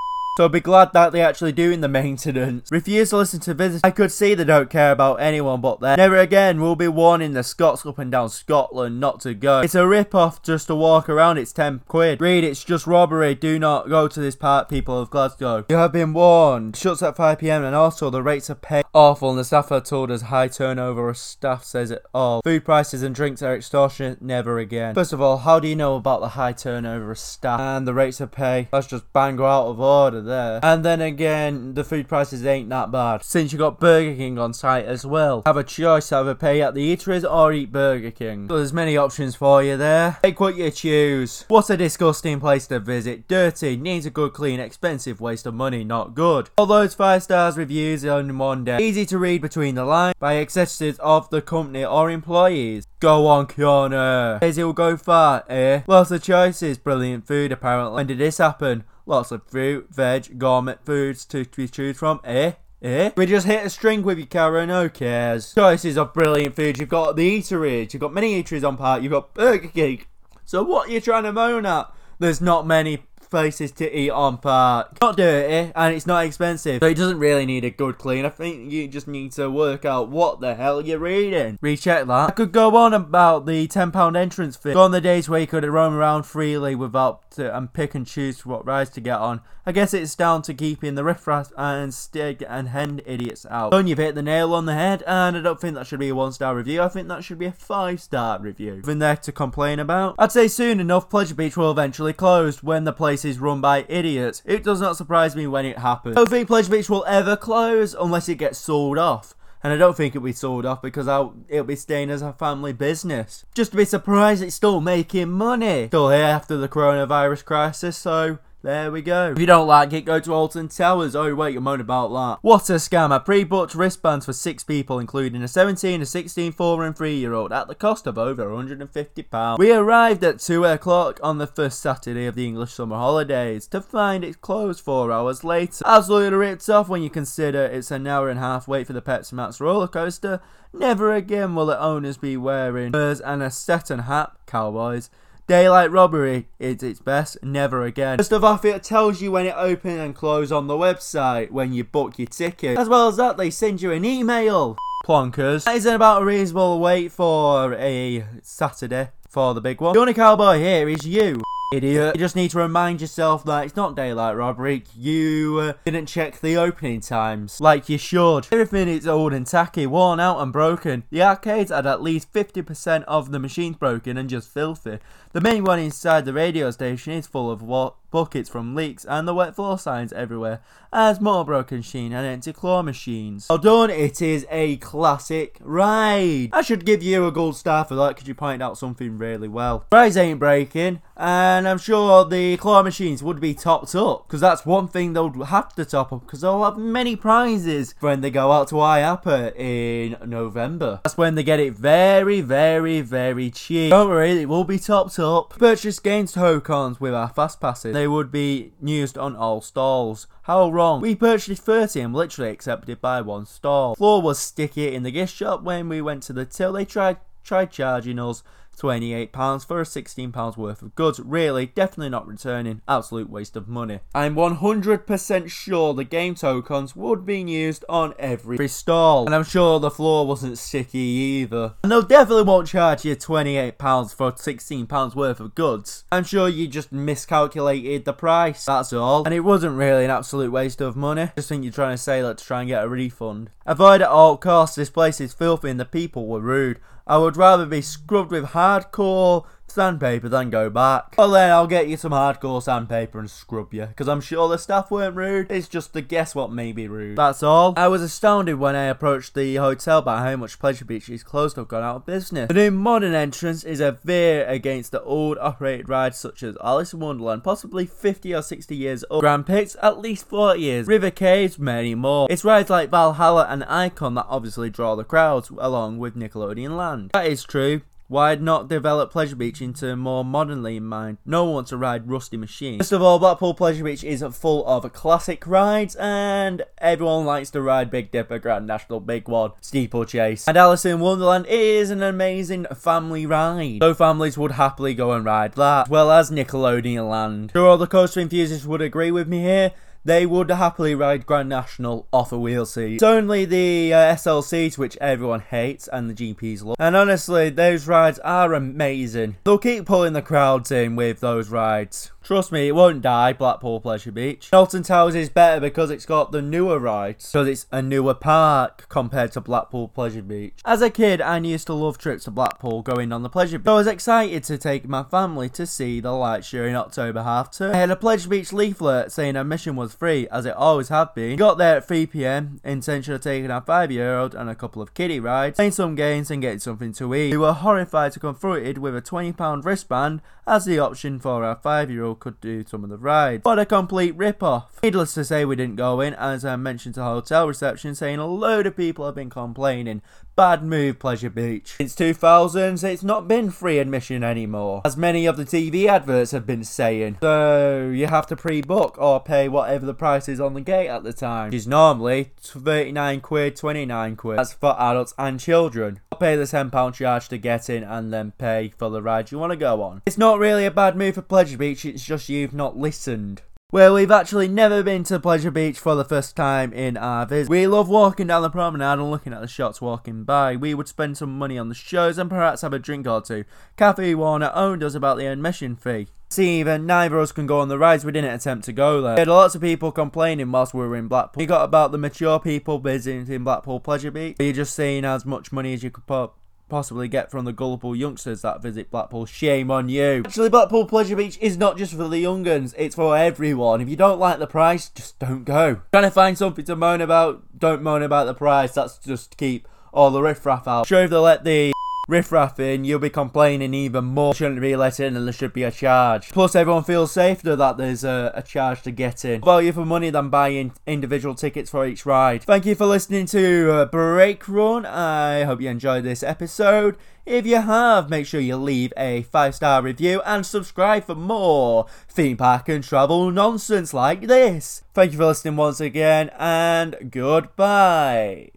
so 0.40 0.48
be 0.48 0.59
glad 0.59 0.94
that 0.94 1.12
they're 1.12 1.29
actually 1.29 1.53
doing 1.53 1.83
the 1.83 1.88
maintenance. 1.88 2.72
Refuse 2.72 3.11
to 3.11 3.18
listen 3.18 3.40
to 3.40 3.53
visitors. 3.53 3.83
I 3.85 3.90
could 3.90 4.11
see 4.11 4.35
they 4.35 4.44
don't 4.44 4.70
care 4.70 4.90
about 4.90 5.16
anyone 5.16 5.61
but 5.61 5.81
them. 5.81 5.98
Never 5.98 6.16
again 6.16 6.62
will 6.62 6.76
be 6.76 6.88
warning 6.88 7.35
the 7.35 7.42
Scots 7.42 7.85
up 7.85 7.98
and 7.98 8.11
down 8.11 8.31
Scotland 8.31 8.98
not 8.98 9.20
to 9.20 9.35
go. 9.35 9.61
It's 9.61 9.74
a 9.74 9.87
rip-off 9.87 10.42
just 10.42 10.68
to 10.68 10.74
walk 10.74 11.11
around, 11.11 11.37
it's 11.37 11.53
10 11.53 11.83
quid. 11.87 12.22
Read, 12.22 12.42
it's 12.42 12.64
just 12.64 12.87
robbery. 12.87 13.35
Do 13.35 13.59
not 13.59 13.90
go 13.90 14.09
to 14.09 14.18
this 14.18 14.35
park, 14.35 14.70
people 14.70 14.98
of 14.98 15.11
Glasgow. 15.11 15.66
You 15.68 15.76
have 15.76 15.92
been 15.92 16.14
warned. 16.14 16.74
Shuts 16.74 17.03
at 17.03 17.16
5pm 17.16 17.62
and 17.62 17.76
also 17.76 18.09
the 18.09 18.22
rates 18.22 18.48
of 18.48 18.62
pay 18.62 18.83
awful 18.94 19.31
and 19.31 19.38
the 19.38 19.44
staff 19.44 19.70
are 19.70 19.81
told 19.81 20.11
us 20.11 20.22
high 20.22 20.48
turnover 20.48 21.09
of 21.09 21.16
staff 21.16 21.64
says 21.64 21.90
it 21.90 22.03
all. 22.12 22.40
Food 22.42 22.64
prices 22.64 23.03
and 23.03 23.14
drinks 23.14 23.42
are 23.42 23.55
extortionate, 23.55 24.20
never 24.22 24.59
again. 24.59 24.94
First 24.94 25.12
of 25.12 25.20
all, 25.20 25.38
how 25.38 25.61
do 25.61 25.68
you 25.68 25.76
know 25.76 25.96
about 25.96 26.20
the 26.20 26.31
high 26.31 26.53
turnover 26.53 27.12
of 27.12 27.18
staff 27.18 27.61
and 27.61 27.87
the 27.87 27.94
rates 27.94 28.20
of 28.20 28.33
pay? 28.33 28.68
Let's 28.72 28.87
just 28.87 29.12
bang 29.12 29.40
out 29.40 29.66
of 29.66 29.81
order 29.81 30.20
there. 30.30 30.60
And 30.62 30.82
then 30.82 31.02
again, 31.02 31.74
the 31.74 31.84
food 31.84 32.08
prices 32.08 32.46
ain't 32.46 32.70
that 32.70 32.90
bad. 32.90 33.22
Since 33.22 33.52
you 33.52 33.58
got 33.58 33.78
Burger 33.78 34.14
King 34.14 34.38
on 34.38 34.54
site 34.54 34.86
as 34.86 35.04
well. 35.04 35.42
Have 35.44 35.58
a 35.58 35.64
choice, 35.64 36.10
either 36.10 36.34
pay 36.34 36.62
at 36.62 36.74
the 36.74 36.96
eateries 36.96 37.30
or 37.30 37.52
eat 37.52 37.70
Burger 37.70 38.10
King. 38.10 38.48
So 38.48 38.56
there's 38.56 38.72
many 38.72 38.96
options 38.96 39.34
for 39.34 39.62
you 39.62 39.76
there. 39.76 40.18
Take 40.22 40.40
what 40.40 40.56
you 40.56 40.70
choose. 40.70 41.44
What 41.48 41.68
a 41.68 41.76
disgusting 41.76 42.40
place 42.40 42.66
to 42.68 42.80
visit. 42.80 43.28
Dirty, 43.28 43.76
needs 43.76 44.06
a 44.06 44.10
good 44.10 44.32
clean, 44.32 44.60
expensive, 44.60 45.20
waste 45.20 45.46
of 45.46 45.54
money, 45.54 45.84
not 45.84 46.14
good. 46.14 46.48
All 46.56 46.66
those 46.66 46.94
5 46.94 47.22
stars 47.22 47.56
reviews 47.56 48.04
on 48.04 48.38
one 48.38 48.64
day. 48.64 48.78
Easy 48.78 49.04
to 49.06 49.18
read 49.18 49.42
between 49.42 49.74
the 49.74 49.84
lines 49.84 50.14
by 50.18 50.34
executives 50.34 50.98
of 51.00 51.28
the 51.30 51.42
company 51.42 51.84
or 51.84 52.10
employees. 52.10 52.86
Go 53.00 53.26
on, 53.26 53.46
Keanu. 53.46 54.40
Says 54.40 54.58
it 54.58 54.64
will 54.64 54.72
go 54.72 54.96
far, 54.96 55.44
eh? 55.48 55.80
Lots 55.86 56.10
of 56.10 56.22
choices, 56.22 56.78
brilliant 56.78 57.26
food 57.26 57.50
apparently. 57.50 57.96
When 57.96 58.06
did 58.06 58.18
this 58.18 58.38
happen? 58.38 58.84
Lots 59.11 59.33
of 59.33 59.42
fruit, 59.49 59.88
veg, 59.90 60.38
gourmet 60.38 60.77
foods 60.85 61.25
to, 61.25 61.44
choose 61.44 61.96
from, 61.99 62.20
eh? 62.23 62.53
Eh? 62.81 63.11
We 63.16 63.27
just 63.27 63.44
hit 63.44 63.66
a 63.66 63.68
string 63.68 64.05
with 64.05 64.20
you, 64.20 64.27
Karen. 64.27 64.68
Who 64.68 64.88
cares? 64.88 65.53
Choices 65.53 65.99
of 65.99 66.14
brilliant 66.14 66.55
food. 66.55 66.79
You've 66.79 66.90
got 66.90 67.16
the 67.16 67.40
eateries. 67.40 67.92
You've 67.92 68.03
got 68.03 68.14
many 68.14 68.40
eateries 68.40 68.62
on 68.62 68.77
park. 68.77 69.03
You've 69.03 69.11
got 69.11 69.35
Burger 69.35 69.66
King. 69.66 70.05
So 70.44 70.62
what 70.62 70.88
are 70.88 70.92
you 70.92 71.01
trying 71.01 71.25
to 71.25 71.33
moan 71.33 71.66
at? 71.66 71.92
There's 72.20 72.40
not 72.40 72.68
many 72.68 73.03
places 73.30 73.72
to 73.72 73.98
eat 73.98 74.10
on 74.10 74.38
park. 74.38 74.98
Not 75.00 75.16
dirty 75.16 75.72
and 75.74 75.94
it's 75.94 76.06
not 76.06 76.24
expensive. 76.24 76.80
So 76.80 76.88
it 76.88 76.96
doesn't 76.96 77.18
really 77.18 77.46
need 77.46 77.64
a 77.64 77.70
good 77.70 77.98
clean. 77.98 78.24
I 78.24 78.28
think 78.28 78.70
you 78.70 78.88
just 78.88 79.08
need 79.08 79.32
to 79.32 79.50
work 79.50 79.84
out 79.84 80.08
what 80.08 80.40
the 80.40 80.54
hell 80.54 80.84
you're 80.84 80.98
reading. 80.98 81.58
Recheck 81.60 82.06
that. 82.06 82.28
I 82.28 82.32
could 82.32 82.52
go 82.52 82.76
on 82.76 82.92
about 82.92 83.46
the 83.46 83.68
£10 83.68 84.16
entrance 84.16 84.56
fee. 84.56 84.72
Go 84.72 84.82
on 84.82 84.90
the 84.90 85.00
days 85.00 85.28
where 85.28 85.40
you 85.40 85.46
could 85.46 85.64
roam 85.64 85.94
around 85.94 86.24
freely 86.24 86.74
without 86.74 87.30
to, 87.32 87.56
and 87.56 87.72
pick 87.72 87.94
and 87.94 88.06
choose 88.06 88.44
what 88.44 88.66
rides 88.66 88.90
to 88.90 89.00
get 89.00 89.18
on. 89.18 89.40
I 89.66 89.72
guess 89.72 89.94
it's 89.94 90.14
down 90.14 90.42
to 90.42 90.54
keeping 90.54 90.94
the 90.94 91.04
riffraff 91.04 91.52
and 91.56 91.92
stig 91.92 92.42
and 92.48 92.70
hen 92.70 93.02
idiots 93.06 93.46
out. 93.48 93.72
Done, 93.72 93.86
you've 93.86 93.98
hit 93.98 94.14
the 94.14 94.22
nail 94.22 94.54
on 94.54 94.66
the 94.66 94.74
head, 94.74 95.04
and 95.06 95.36
I 95.36 95.40
don't 95.40 95.60
think 95.60 95.74
that 95.76 95.86
should 95.86 96.00
be 96.00 96.08
a 96.08 96.14
one 96.14 96.32
star 96.32 96.56
review. 96.56 96.82
I 96.82 96.88
think 96.88 97.08
that 97.08 97.22
should 97.22 97.38
be 97.38 97.46
a 97.46 97.52
five 97.52 98.00
star 98.00 98.40
review. 98.40 98.76
Nothing 98.76 98.98
there 98.98 99.16
to 99.16 99.32
complain 99.32 99.78
about. 99.78 100.16
I'd 100.18 100.32
say 100.32 100.48
soon 100.48 100.80
enough, 100.80 101.10
Pleasure 101.10 101.34
Beach 101.34 101.56
will 101.56 101.70
eventually 101.70 102.12
close 102.12 102.62
when 102.62 102.84
the 102.84 102.92
place 102.92 103.19
is 103.24 103.38
run 103.38 103.61
by 103.61 103.85
idiots. 103.88 104.42
It 104.44 104.62
does 104.62 104.80
not 104.80 104.96
surprise 104.96 105.37
me 105.37 105.46
when 105.46 105.64
it 105.66 105.78
happens. 105.78 106.16
I 106.16 106.20
don't 106.20 106.30
think 106.30 106.48
Pleasure 106.48 106.70
Beach 106.70 106.88
will 106.88 107.04
ever 107.06 107.37
close 107.37 107.94
unless 107.94 108.28
it 108.28 108.37
gets 108.37 108.59
sold 108.59 108.98
off. 108.98 109.35
And 109.62 109.72
I 109.72 109.76
don't 109.76 109.96
think 109.96 110.14
it'll 110.14 110.24
be 110.24 110.33
sold 110.33 110.64
off 110.64 110.80
because 110.80 111.06
I'll, 111.06 111.35
it'll 111.48 111.66
be 111.66 111.76
staying 111.76 112.09
as 112.09 112.22
a 112.22 112.33
family 112.33 112.72
business. 112.72 113.44
Just 113.54 113.72
to 113.72 113.76
be 113.76 113.85
surprised 113.85 114.42
it's 114.42 114.54
still 114.54 114.80
making 114.80 115.30
money. 115.30 115.88
Still 115.88 116.11
here 116.11 116.24
after 116.24 116.56
the 116.56 116.68
coronavirus 116.68 117.44
crisis, 117.44 117.96
so 117.96 118.38
there 118.62 118.92
we 118.92 119.01
go. 119.01 119.33
If 119.33 119.38
you 119.38 119.46
don't 119.46 119.66
like 119.66 119.92
it, 119.92 120.05
go 120.05 120.20
to 120.20 120.33
Alton 120.33 120.68
Towers. 120.68 121.16
Oh, 121.16 121.35
wait, 121.35 121.53
you're 121.53 121.62
moaning 121.62 121.81
about 121.81 122.09
that. 122.09 122.38
What 122.42 122.68
a 122.68 122.75
scam. 122.75 123.11
I 123.11 123.18
pre-booked 123.18 123.75
wristbands 123.75 124.27
for 124.27 124.33
six 124.33 124.62
people, 124.62 124.99
including 124.99 125.42
a 125.42 125.49
17, 125.49 126.03
a 126.03 126.07
16, 126.07 126.53
4 126.53 126.85
and 126.85 126.96
3 126.96 127.14
year 127.14 127.33
old, 127.33 127.53
at 127.53 127.68
the 127.68 127.75
cost 127.75 128.07
of 128.07 128.18
over 128.18 128.44
£150. 128.44 129.59
We 129.59 129.73
arrived 129.73 130.23
at 130.23 130.40
2 130.40 130.64
o'clock 130.64 131.18
on 131.23 131.38
the 131.38 131.46
first 131.46 131.81
Saturday 131.81 132.27
of 132.27 132.35
the 132.35 132.46
English 132.46 132.75
summer 132.75 132.96
holidays 132.96 133.66
to 133.68 133.81
find 133.81 134.25
it 134.25 134.40
closed 134.42 134.81
four 134.81 135.11
hours 135.11 135.42
later. 135.42 135.83
Absolutely 135.87 136.37
ripped 136.37 136.68
off 136.68 136.88
when 136.88 137.03
you 137.03 137.11
consider 137.11 137.64
it's 137.64 137.90
an 137.90 138.07
hour 138.07 138.29
and 138.29 138.38
a 138.38 138.42
half 138.42 138.68
wait 138.68 138.87
for 138.87 138.92
the 138.92 139.03
Pepsi 139.03 139.33
Max 139.33 139.61
roller 139.61 139.88
coaster. 139.88 140.40
Never 140.73 141.12
again 141.14 141.55
will 141.55 141.66
the 141.66 141.81
owners 141.81 142.16
be 142.16 142.37
wearing 142.37 142.92
furs 142.92 143.20
and 143.20 143.42
a 143.42 143.51
Stetson 143.51 144.01
hat, 144.01 144.33
cowboys. 144.46 145.11
Daylight 145.50 145.90
robbery 145.90 146.46
is 146.60 146.80
its 146.80 147.00
best, 147.00 147.36
never 147.42 147.82
again. 147.84 148.18
First 148.18 148.30
of 148.30 148.44
off, 148.44 148.64
it 148.64 148.84
tells 148.84 149.20
you 149.20 149.32
when 149.32 149.46
it 149.46 149.54
opens 149.56 149.98
and 149.98 150.14
closes 150.14 150.52
on 150.52 150.68
the 150.68 150.74
website 150.74 151.50
when 151.50 151.72
you 151.72 151.82
book 151.82 152.20
your 152.20 152.28
ticket. 152.28 152.78
As 152.78 152.88
well 152.88 153.08
as 153.08 153.16
that, 153.16 153.36
they 153.36 153.50
send 153.50 153.82
you 153.82 153.90
an 153.90 154.04
email. 154.04 154.76
Plonkers. 155.04 155.64
That 155.64 155.74
isn't 155.74 155.92
about 155.92 156.22
a 156.22 156.24
reasonable 156.24 156.78
wait 156.78 157.10
for 157.10 157.74
a 157.74 158.24
Saturday 158.44 159.08
for 159.28 159.52
the 159.52 159.60
big 159.60 159.80
one. 159.80 159.92
The 159.92 159.98
only 159.98 160.14
cowboy 160.14 160.60
here 160.60 160.88
is 160.88 161.04
you. 161.04 161.40
Idiot. 161.72 162.16
You 162.16 162.18
just 162.18 162.34
need 162.34 162.50
to 162.50 162.58
remind 162.58 163.00
yourself 163.00 163.44
that 163.44 163.64
it's 163.64 163.76
not 163.76 163.94
daylight 163.94 164.34
robbery. 164.34 164.82
You 164.96 165.58
uh, 165.60 165.72
didn't 165.84 166.06
check 166.06 166.40
the 166.40 166.56
opening 166.56 167.00
times 167.00 167.60
like 167.60 167.88
you 167.88 167.96
should. 167.96 168.48
Everything 168.50 168.88
is 168.88 169.06
old 169.06 169.32
and 169.32 169.46
tacky, 169.46 169.86
worn 169.86 170.18
out 170.18 170.40
and 170.40 170.52
broken. 170.52 171.04
The 171.10 171.22
arcades 171.22 171.70
had 171.70 171.86
at 171.86 172.02
least 172.02 172.32
50% 172.32 173.04
of 173.04 173.30
the 173.30 173.38
machines 173.38 173.76
broken 173.76 174.16
and 174.16 174.28
just 174.28 174.52
filthy. 174.52 174.98
The 175.32 175.40
main 175.40 175.62
one 175.62 175.78
inside 175.78 176.24
the 176.24 176.32
radio 176.32 176.72
station 176.72 177.12
is 177.12 177.28
full 177.28 177.52
of 177.52 177.62
what 177.62 177.94
buckets 178.10 178.48
from 178.48 178.74
leaks 178.74 179.04
and 179.04 179.28
the 179.28 179.34
wet 179.34 179.54
floor 179.54 179.78
signs 179.78 180.12
everywhere, 180.12 180.60
as 180.92 181.20
more 181.20 181.44
broken 181.44 181.78
machine 181.78 182.12
and 182.12 182.26
empty 182.26 182.52
claw 182.52 182.82
machines. 182.82 183.46
Well 183.48 183.58
done, 183.58 183.90
it 183.90 184.20
is 184.20 184.44
a 184.50 184.78
classic 184.78 185.58
ride. 185.60 186.48
I 186.52 186.62
should 186.62 186.84
give 186.84 187.02
you 187.02 187.28
a 187.28 187.32
gold 187.32 187.56
star 187.56 187.84
for 187.84 187.94
that 187.94 188.08
because 188.08 188.26
you 188.26 188.34
pointed 188.34 188.62
out 188.62 188.76
something 188.76 189.18
really 189.18 189.46
well. 189.46 189.86
Rides 189.92 190.16
ain't 190.16 190.40
breaking, 190.40 191.00
and 191.16 191.68
I'm 191.68 191.78
sure 191.78 192.24
the 192.24 192.56
claw 192.56 192.82
machines 192.82 193.22
would 193.22 193.40
be 193.40 193.54
topped 193.54 193.94
up 193.94 194.26
because 194.26 194.40
that's 194.40 194.66
one 194.66 194.88
thing 194.88 195.12
they'll 195.12 195.44
have 195.44 195.74
to 195.76 195.84
top 195.84 196.12
up 196.12 196.22
because 196.22 196.40
they'll 196.40 196.64
have 196.64 196.76
many 196.78 197.14
prizes 197.14 197.94
when 198.00 198.20
they 198.20 198.32
go 198.32 198.50
out 198.50 198.66
to 198.68 198.74
IAAPA 198.74 199.56
in 199.56 200.16
November. 200.28 201.00
That's 201.04 201.16
when 201.16 201.36
they 201.36 201.44
get 201.44 201.60
it 201.60 201.74
very, 201.74 202.40
very, 202.40 203.00
very 203.00 203.50
cheap. 203.50 203.90
Don't 203.90 204.08
worry, 204.08 204.42
it 204.42 204.48
will 204.48 204.64
be 204.64 204.80
topped 204.80 205.19
up. 205.20 205.50
Purchase 205.59 206.00
games 206.00 206.33
tokens 206.33 207.00
with 207.00 207.14
our 207.14 207.28
fast 207.28 207.61
passes. 207.61 207.92
They 207.92 208.09
would 208.09 208.33
be 208.33 208.72
used 208.83 209.16
on 209.16 209.37
all 209.37 209.61
stalls. 209.61 210.26
How 210.42 210.70
wrong? 210.70 211.00
We 211.00 211.14
purchased 211.14 211.62
30 211.62 212.00
and 212.00 212.14
literally 212.14 212.50
accepted 212.50 213.00
by 213.00 213.20
one 213.20 213.46
stall. 213.46 213.94
Floor 213.94 214.22
was 214.22 214.38
sticky 214.38 214.94
in 214.94 215.02
the 215.02 215.11
gift 215.11 215.35
shop 215.35 215.62
when 215.62 215.88
we 215.88 216.00
went 216.00 216.22
to 216.24 216.33
the 216.33 216.44
till. 216.44 216.72
They 216.72 216.85
tried 216.85 217.18
tried 217.44 217.70
charging 217.70 218.18
us 218.18 218.42
£28 218.76 219.66
for 219.66 219.80
a 219.80 219.85
£16 219.85 220.56
worth 220.56 220.83
of 220.83 220.94
goods. 220.94 221.20
Really, 221.20 221.66
definitely 221.66 222.09
not 222.09 222.26
returning. 222.26 222.80
Absolute 222.88 223.28
waste 223.28 223.56
of 223.56 223.68
money. 223.68 224.00
I'm 224.14 224.35
100% 224.35 225.50
sure 225.50 225.94
the 225.94 226.04
game 226.04 226.35
tokens 226.35 226.96
would 226.96 227.26
be 227.26 227.40
used 227.40 227.85
on 227.88 228.14
every 228.18 228.68
stall. 228.68 229.26
And 229.26 229.35
I'm 229.35 229.44
sure 229.44 229.78
the 229.78 229.90
floor 229.90 230.26
wasn't 230.26 230.59
sticky 230.59 230.98
either. 230.98 231.74
And 231.83 231.92
they'll 231.92 232.02
definitely 232.02 232.44
won't 232.44 232.68
charge 232.68 233.04
you 233.04 233.14
£28 233.16 234.14
for 234.14 234.33
£16 234.33 235.14
worth 235.14 235.40
of 235.40 235.54
goods. 235.54 236.04
I'm 236.11 236.24
sure 236.24 236.48
you 236.48 236.66
just 236.66 236.92
miscalculated 236.92 238.04
the 238.04 238.12
price. 238.12 238.64
That's 238.64 238.92
all. 238.92 239.24
And 239.24 239.35
it 239.35 239.40
wasn't 239.40 239.76
really 239.76 240.04
an 240.04 240.11
absolute 240.11 240.52
waste 240.52 240.80
of 240.80 240.96
money. 240.96 241.30
Just 241.37 241.48
think 241.48 241.64
you're 241.64 241.72
trying 241.72 241.94
to 241.94 242.02
say 242.02 242.22
to 242.22 242.35
try 242.35 242.61
and 242.61 242.68
get 242.68 242.85
a 242.85 242.88
refund. 242.88 243.50
Avoid 243.66 244.02
at 244.02 244.09
all 244.09 244.37
costs. 244.37 244.76
This 244.76 244.90
place 244.90 245.20
is 245.20 245.35
filthy 245.35 245.70
and 245.70 245.78
the 245.78 245.85
people 245.85 246.26
were 246.26 246.40
rude. 246.40 246.80
I 247.11 247.18
would 247.18 247.37
rather 247.37 247.66
be 247.66 247.83
scrubbed 247.83 248.31
with 248.31 248.51
hardcore 248.51 249.44
sandpaper 249.70 250.28
then 250.28 250.50
go 250.50 250.70
back. 250.70 251.14
Oh, 251.18 251.22
well 251.22 251.30
then, 251.30 251.50
I'll 251.50 251.66
get 251.66 251.88
you 251.88 251.96
some 251.96 252.12
hardcore 252.12 252.62
sandpaper 252.62 253.18
and 253.18 253.30
scrub 253.30 253.72
you, 253.72 253.87
because 253.87 254.09
I'm 254.09 254.20
sure 254.20 254.48
the 254.48 254.59
staff 254.59 254.90
weren't 254.90 255.16
rude. 255.16 255.50
It's 255.50 255.68
just 255.68 255.92
the 255.92 256.02
guess 256.02 256.35
what 256.35 256.52
may 256.52 256.72
be 256.72 256.88
rude. 256.88 257.16
That's 257.16 257.42
all. 257.42 257.74
I 257.76 257.88
was 257.88 258.02
astounded 258.02 258.59
when 258.59 258.76
I 258.76 258.85
approached 258.85 259.35
the 259.35 259.56
hotel 259.56 260.02
by 260.02 260.22
how 260.22 260.37
much 260.37 260.59
Pleasure 260.59 260.85
Beach 260.85 261.09
is 261.09 261.22
closed 261.22 261.59
or 261.59 261.64
gone 261.64 261.83
out 261.83 261.96
of 261.96 262.06
business. 262.06 262.48
The 262.48 262.54
new 262.54 262.70
modern 262.70 263.14
entrance 263.14 263.64
is 263.64 263.80
a 263.80 263.92
veer 264.04 264.46
against 264.46 264.92
the 264.92 265.02
old 265.02 265.38
operated 265.38 265.88
rides 265.88 266.18
such 266.18 266.42
as 266.42 266.56
Alice 266.62 266.92
in 266.92 267.00
Wonderland, 267.00 267.44
possibly 267.44 267.87
50 267.87 268.35
or 268.35 268.42
60 268.42 268.76
years 268.76 269.04
old. 269.11 269.22
Grand 269.22 269.46
Prix, 269.46 269.70
at 269.83 269.98
least 269.98 270.28
40 270.28 270.61
years. 270.61 270.87
River 270.87 271.11
Caves, 271.11 271.59
many 271.59 271.94
more. 271.94 272.26
It's 272.30 272.44
rides 272.44 272.70
like 272.70 272.90
Valhalla 272.90 273.46
and 273.48 273.64
Icon 273.64 274.14
that 274.14 274.26
obviously 274.28 274.70
draw 274.70 274.96
the 274.96 275.04
crowds, 275.04 275.50
along 275.50 275.98
with 275.98 276.16
Nickelodeon 276.16 276.76
Land. 276.76 277.11
That 277.12 277.26
is 277.26 277.44
true. 277.44 277.83
Why 278.11 278.35
not 278.35 278.66
develop 278.68 279.12
Pleasure 279.12 279.37
Beach 279.37 279.62
into 279.62 279.94
more 279.94 280.25
modernly 280.25 280.79
in 280.79 280.85
mind? 280.85 281.18
No 281.25 281.44
one 281.44 281.55
wants 281.55 281.70
to 281.70 281.77
ride 281.77 282.11
rusty 282.11 282.37
machines. 282.37 282.79
First 282.79 282.90
of 282.90 283.03
all, 283.03 283.20
Blackpool 283.20 283.55
Pleasure 283.55 283.85
Beach 283.85 284.03
is 284.03 284.25
full 284.33 284.66
of 284.66 284.92
classic 284.92 285.46
rides, 285.46 285.94
and 285.94 286.64
everyone 286.79 287.25
likes 287.25 287.53
to 287.53 287.62
ride 287.62 287.88
Big 287.88 288.11
Dipper, 288.11 288.40
Grand 288.40 288.66
National, 288.66 288.99
Big 288.99 289.29
One, 289.29 289.53
Steeplechase. 289.61 290.49
And 290.49 290.57
Alice 290.57 290.85
in 290.85 290.99
Wonderland 290.99 291.46
is 291.46 291.90
an 291.90 292.03
amazing 292.03 292.66
family 292.75 293.27
ride. 293.27 293.79
So 293.81 293.94
families 293.94 294.37
would 294.37 294.51
happily 294.51 294.92
go 294.92 295.12
and 295.12 295.25
ride 295.25 295.53
that, 295.53 295.87
as 295.87 295.88
well 295.88 296.11
as 296.11 296.33
Nickelodeon 296.33 297.09
Land. 297.09 297.53
Sure, 297.53 297.68
all 297.68 297.79
the 297.79 297.87
coaster 297.87 298.18
enthusiasts 298.18 298.66
would 298.66 298.83
agree 298.83 299.12
with 299.12 299.29
me 299.29 299.38
here 299.38 299.70
they 300.04 300.26
would 300.26 300.50
happily 300.50 300.94
ride 300.94 301.26
Grand 301.26 301.48
National 301.48 302.06
off 302.12 302.32
a 302.32 302.38
wheel 302.38 302.66
seat. 302.66 302.94
It's 302.94 303.02
only 303.02 303.44
the 303.44 303.92
uh, 303.92 304.14
SLCs 304.14 304.78
which 304.78 304.96
everyone 304.98 305.40
hates 305.40 305.88
and 305.88 306.08
the 306.08 306.14
GPs 306.14 306.64
love. 306.64 306.76
And 306.78 306.96
honestly, 306.96 307.50
those 307.50 307.86
rides 307.86 308.18
are 308.20 308.54
amazing. 308.54 309.36
They'll 309.44 309.58
keep 309.58 309.86
pulling 309.86 310.12
the 310.12 310.22
crowds 310.22 310.70
in 310.70 310.96
with 310.96 311.20
those 311.20 311.48
rides. 311.50 312.12
Trust 312.30 312.52
me, 312.52 312.68
it 312.68 312.76
won't 312.76 313.02
die, 313.02 313.32
Blackpool 313.32 313.80
Pleasure 313.80 314.12
Beach. 314.12 314.50
Alton 314.52 314.84
Towers 314.84 315.16
is 315.16 315.28
better 315.28 315.60
because 315.60 315.90
it's 315.90 316.06
got 316.06 316.30
the 316.30 316.40
newer 316.40 316.78
rides, 316.78 317.26
because 317.32 317.48
it's 317.48 317.66
a 317.72 317.82
newer 317.82 318.14
park 318.14 318.86
compared 318.88 319.32
to 319.32 319.40
Blackpool 319.40 319.88
Pleasure 319.88 320.22
Beach. 320.22 320.60
As 320.64 320.80
a 320.80 320.90
kid, 320.90 321.20
I 321.20 321.38
used 321.38 321.66
to 321.66 321.74
love 321.74 321.98
trips 321.98 322.22
to 322.26 322.30
Blackpool 322.30 322.82
going 322.82 323.10
on 323.10 323.24
the 323.24 323.28
Pleasure 323.28 323.58
Beach. 323.58 323.66
So 323.66 323.72
I 323.72 323.78
was 323.78 323.88
excited 323.88 324.44
to 324.44 324.58
take 324.58 324.88
my 324.88 325.02
family 325.02 325.48
to 325.48 325.66
see 325.66 325.98
the 325.98 326.12
lights 326.12 326.48
during 326.48 326.76
October 326.76 327.24
half 327.24 327.50
term. 327.50 327.74
I 327.74 327.78
had 327.78 327.90
a 327.90 327.96
Pleasure 327.96 328.28
Beach 328.28 328.52
leaflet 328.52 329.10
saying 329.10 329.34
admission 329.34 329.74
was 329.74 329.92
free, 329.92 330.28
as 330.28 330.46
it 330.46 330.54
always 330.54 330.88
had 330.88 331.12
been. 331.16 331.30
We 331.30 331.36
got 331.36 331.58
there 331.58 331.78
at 331.78 331.88
3pm, 331.88 332.60
intention 332.62 333.12
of 333.12 333.22
taking 333.22 333.50
our 333.50 333.62
5 333.62 333.90
year 333.90 334.16
old 334.16 334.36
and 334.36 334.48
a 334.48 334.54
couple 334.54 334.80
of 334.80 334.94
kiddie 334.94 335.18
rides, 335.18 335.56
playing 335.56 335.72
some 335.72 335.96
games 335.96 336.30
and 336.30 336.40
getting 336.40 336.60
something 336.60 336.92
to 336.92 337.12
eat. 337.12 337.32
We 337.32 337.38
were 337.38 337.54
horrified 337.54 338.12
to 338.12 338.20
confronted 338.20 338.78
with 338.78 338.96
a 338.96 339.02
£20 339.02 339.64
wristband 339.64 340.22
as 340.46 340.64
the 340.64 340.78
option 340.78 341.18
for 341.18 341.44
our 341.44 341.56
5 341.56 341.90
year 341.90 342.04
old 342.04 342.19
could 342.20 342.40
do 342.40 342.64
some 342.66 342.85
of 342.85 342.90
the 342.90 342.98
rides. 342.98 343.44
What 343.44 343.59
a 343.59 343.66
complete 343.66 344.14
rip-off. 344.14 344.78
Needless 344.83 345.14
to 345.14 345.24
say, 345.24 345.44
we 345.44 345.56
didn't 345.56 345.76
go 345.76 346.00
in, 346.00 346.14
as 346.14 346.44
I 346.44 346.56
mentioned 346.56 346.94
to 346.96 347.02
hotel 347.02 347.48
reception, 347.48 347.94
saying 347.94 348.18
a 348.18 348.26
load 348.26 348.66
of 348.66 348.76
people 348.76 349.06
have 349.06 349.14
been 349.14 349.30
complaining. 349.30 350.02
Bad 350.40 350.64
move, 350.64 350.98
Pleasure 350.98 351.29
Beach. 351.29 351.74
Since 351.76 351.94
2000s, 351.96 352.83
it's 352.83 353.03
not 353.03 353.29
been 353.29 353.50
free 353.50 353.79
admission 353.79 354.24
anymore, 354.24 354.81
as 354.87 354.96
many 354.96 355.26
of 355.26 355.37
the 355.37 355.44
TV 355.44 355.85
adverts 355.85 356.31
have 356.31 356.46
been 356.46 356.64
saying. 356.64 357.18
So, 357.20 357.90
you 357.94 358.07
have 358.07 358.26
to 358.29 358.37
pre-book 358.37 358.96
or 358.96 359.20
pay 359.20 359.50
whatever 359.50 359.85
the 359.85 359.92
price 359.92 360.31
is 360.31 360.40
on 360.40 360.55
the 360.55 360.62
gate 360.62 360.88
at 360.88 361.03
the 361.03 361.12
time, 361.12 361.48
which 361.50 361.57
is 361.57 361.66
normally 361.66 362.33
39 362.38 363.20
quid, 363.20 363.55
29 363.55 364.16
quid. 364.16 364.38
That's 364.38 364.55
for 364.55 364.81
adults 364.81 365.12
and 365.18 365.38
children. 365.38 366.00
I'll 366.11 366.18
pay 366.18 366.37
the 366.37 366.44
£10 366.44 366.94
charge 366.94 367.29
to 367.29 367.37
get 367.37 367.68
in 367.68 367.85
and 367.85 368.11
then 368.11 368.33
pay 368.38 368.72
for 368.79 368.88
the 368.88 369.03
ride 369.03 369.31
you 369.31 369.38
want 369.38 369.50
to 369.50 369.59
go 369.59 369.83
on. 369.83 370.00
It's 370.07 370.16
not 370.16 370.38
really 370.38 370.64
a 370.64 370.70
bad 370.70 370.96
move 370.96 371.16
for 371.16 371.22
Pleasure 371.22 371.59
Beach, 371.59 371.85
it's 371.85 372.03
just 372.03 372.31
you've 372.31 372.55
not 372.55 372.79
listened. 372.79 373.42
Well, 373.72 373.94
we've 373.94 374.11
actually 374.11 374.48
never 374.48 374.83
been 374.83 375.04
to 375.04 375.20
Pleasure 375.20 375.52
Beach 375.52 375.78
for 375.78 375.94
the 375.94 376.04
first 376.04 376.35
time 376.35 376.72
in 376.72 376.96
our 376.96 377.24
visit. 377.24 377.48
We 377.48 377.68
love 377.68 377.88
walking 377.88 378.26
down 378.26 378.42
the 378.42 378.50
promenade 378.50 378.94
and 378.94 379.12
looking 379.12 379.33
at 379.33 379.40
the 379.40 379.46
shots 379.46 379.80
walking 379.80 380.24
by. 380.24 380.56
We 380.56 380.74
would 380.74 380.88
spend 380.88 381.16
some 381.16 381.38
money 381.38 381.56
on 381.56 381.68
the 381.68 381.76
shows 381.76 382.18
and 382.18 382.28
perhaps 382.28 382.62
have 382.62 382.72
a 382.72 382.80
drink 382.80 383.06
or 383.06 383.22
two. 383.22 383.44
Cafe 383.76 384.16
Warner 384.16 384.50
owned 384.56 384.83
us 384.83 384.96
about 384.96 385.18
the 385.18 385.26
admission 385.26 385.76
fee. 385.76 386.09
See, 386.30 386.59
even 386.59 386.85
neither 386.85 387.18
of 387.18 387.22
us 387.22 387.33
can 387.33 387.46
go 387.46 387.61
on 387.61 387.68
the 387.68 387.78
rides, 387.78 388.04
we 388.04 388.11
didn't 388.11 388.35
attempt 388.35 388.64
to 388.64 388.72
go 388.72 389.00
there. 389.02 389.14
We 389.14 389.20
had 389.20 389.28
lots 389.28 389.54
of 389.54 389.61
people 389.61 389.92
complaining 389.92 390.50
whilst 390.50 390.74
we 390.74 390.80
were 390.80 390.96
in 390.96 391.06
Blackpool. 391.06 391.40
We 391.40 391.46
got 391.46 391.62
about 391.62 391.92
the 391.92 391.98
mature 391.98 392.40
people 392.40 392.80
visiting 392.80 393.44
Blackpool 393.44 393.78
Pleasure 393.78 394.11
Beach. 394.11 394.37
You're 394.40 394.52
just 394.52 394.74
seeing 394.74 395.04
as 395.04 395.24
much 395.24 395.52
money 395.52 395.74
as 395.74 395.85
you 395.85 395.92
could 395.92 396.06
put 396.06 396.33
possibly 396.70 397.09
get 397.09 397.30
from 397.30 397.44
the 397.44 397.52
gullible 397.52 397.94
youngsters 397.94 398.42
that 398.42 398.62
visit 398.62 398.90
Blackpool. 398.90 399.26
Shame 399.26 399.70
on 399.70 399.88
you. 399.88 400.22
Actually, 400.24 400.48
Blackpool 400.48 400.87
Pleasure 400.87 401.16
Beach 401.16 401.37
is 401.40 401.56
not 401.56 401.76
just 401.76 401.92
for 401.94 402.09
the 402.09 402.18
young 402.18 402.46
uns, 402.48 402.74
it's 402.78 402.94
for 402.94 403.16
everyone. 403.16 403.80
If 403.80 403.88
you 403.88 403.96
don't 403.96 404.18
like 404.18 404.38
the 404.38 404.46
price, 404.46 404.88
just 404.88 405.18
don't 405.18 405.44
go. 405.44 405.83
Trying 405.92 406.04
to 406.04 406.11
find 406.11 406.38
something 406.38 406.64
to 406.64 406.76
moan 406.76 407.00
about, 407.00 407.59
don't 407.59 407.83
moan 407.83 408.02
about 408.02 408.24
the 408.24 408.35
price. 408.35 408.72
That's 408.72 408.98
just 408.98 409.37
keep 409.37 409.68
all 409.92 410.11
the 410.11 410.22
riffraff 410.22 410.66
out. 410.66 410.87
Sure, 410.87 411.02
if 411.02 411.11
they 411.11 411.16
let 411.16 411.44
the 411.44 411.72
riffraff 412.11 412.59
in, 412.59 412.85
you'll 412.85 412.99
be 412.99 413.11
complaining 413.11 413.73
even 413.73 414.05
more. 414.05 414.35
Shouldn't 414.35 414.61
be 414.61 414.77
let 414.77 415.01
in 415.01 415.16
and 415.16 415.27
there 415.27 415.33
should 415.33 415.53
be 415.53 415.62
a 415.62 415.70
charge. 415.70 416.31
Plus, 416.31 416.55
everyone 416.55 416.85
feels 416.85 417.12
safer 417.12 417.57
that 417.57 417.77
there's 417.77 418.05
a, 418.05 418.33
a 418.35 418.42
charge 418.42 418.83
to 418.83 418.90
get 418.90 419.25
in. 419.25 419.40
Value 419.40 419.73
for 419.73 419.87
money 419.87 420.11
than 420.11 420.29
buying 420.29 420.73
individual 420.87 421.35
tickets 421.35 421.70
for 421.70 421.87
each 421.87 422.05
ride. 422.05 422.42
Thank 422.42 422.66
you 422.66 422.75
for 422.75 422.87
listening 422.87 423.27
to 423.27 423.70
uh, 423.73 423.85
Brake 423.87 424.46
Run. 424.49 424.85
I 424.85 425.44
hope 425.44 425.61
you 425.61 425.70
enjoyed 425.70 426.05
this 426.05 426.23
episode. 426.23 426.96
If 427.27 427.46
you 427.46 427.61
have, 427.61 428.11
make 428.11 428.27
sure 428.27 428.40
you 428.40 428.57
leave 428.57 428.92
a 428.96 429.23
5 429.23 429.55
star 429.55 429.83
review 429.83 430.20
and 430.27 430.44
subscribe 430.44 431.05
for 431.05 431.14
more 431.14 431.87
theme 432.09 432.37
park 432.37 432.68
and 432.68 432.83
travel 432.83 433.31
nonsense 433.31 433.94
like 433.94 434.27
this. 434.27 434.83
Thank 434.94 435.12
you 435.12 435.18
for 435.18 435.27
listening 435.27 435.57
once 435.57 435.81
again 435.81 436.31
and 436.38 437.11
goodbye. 437.11 438.51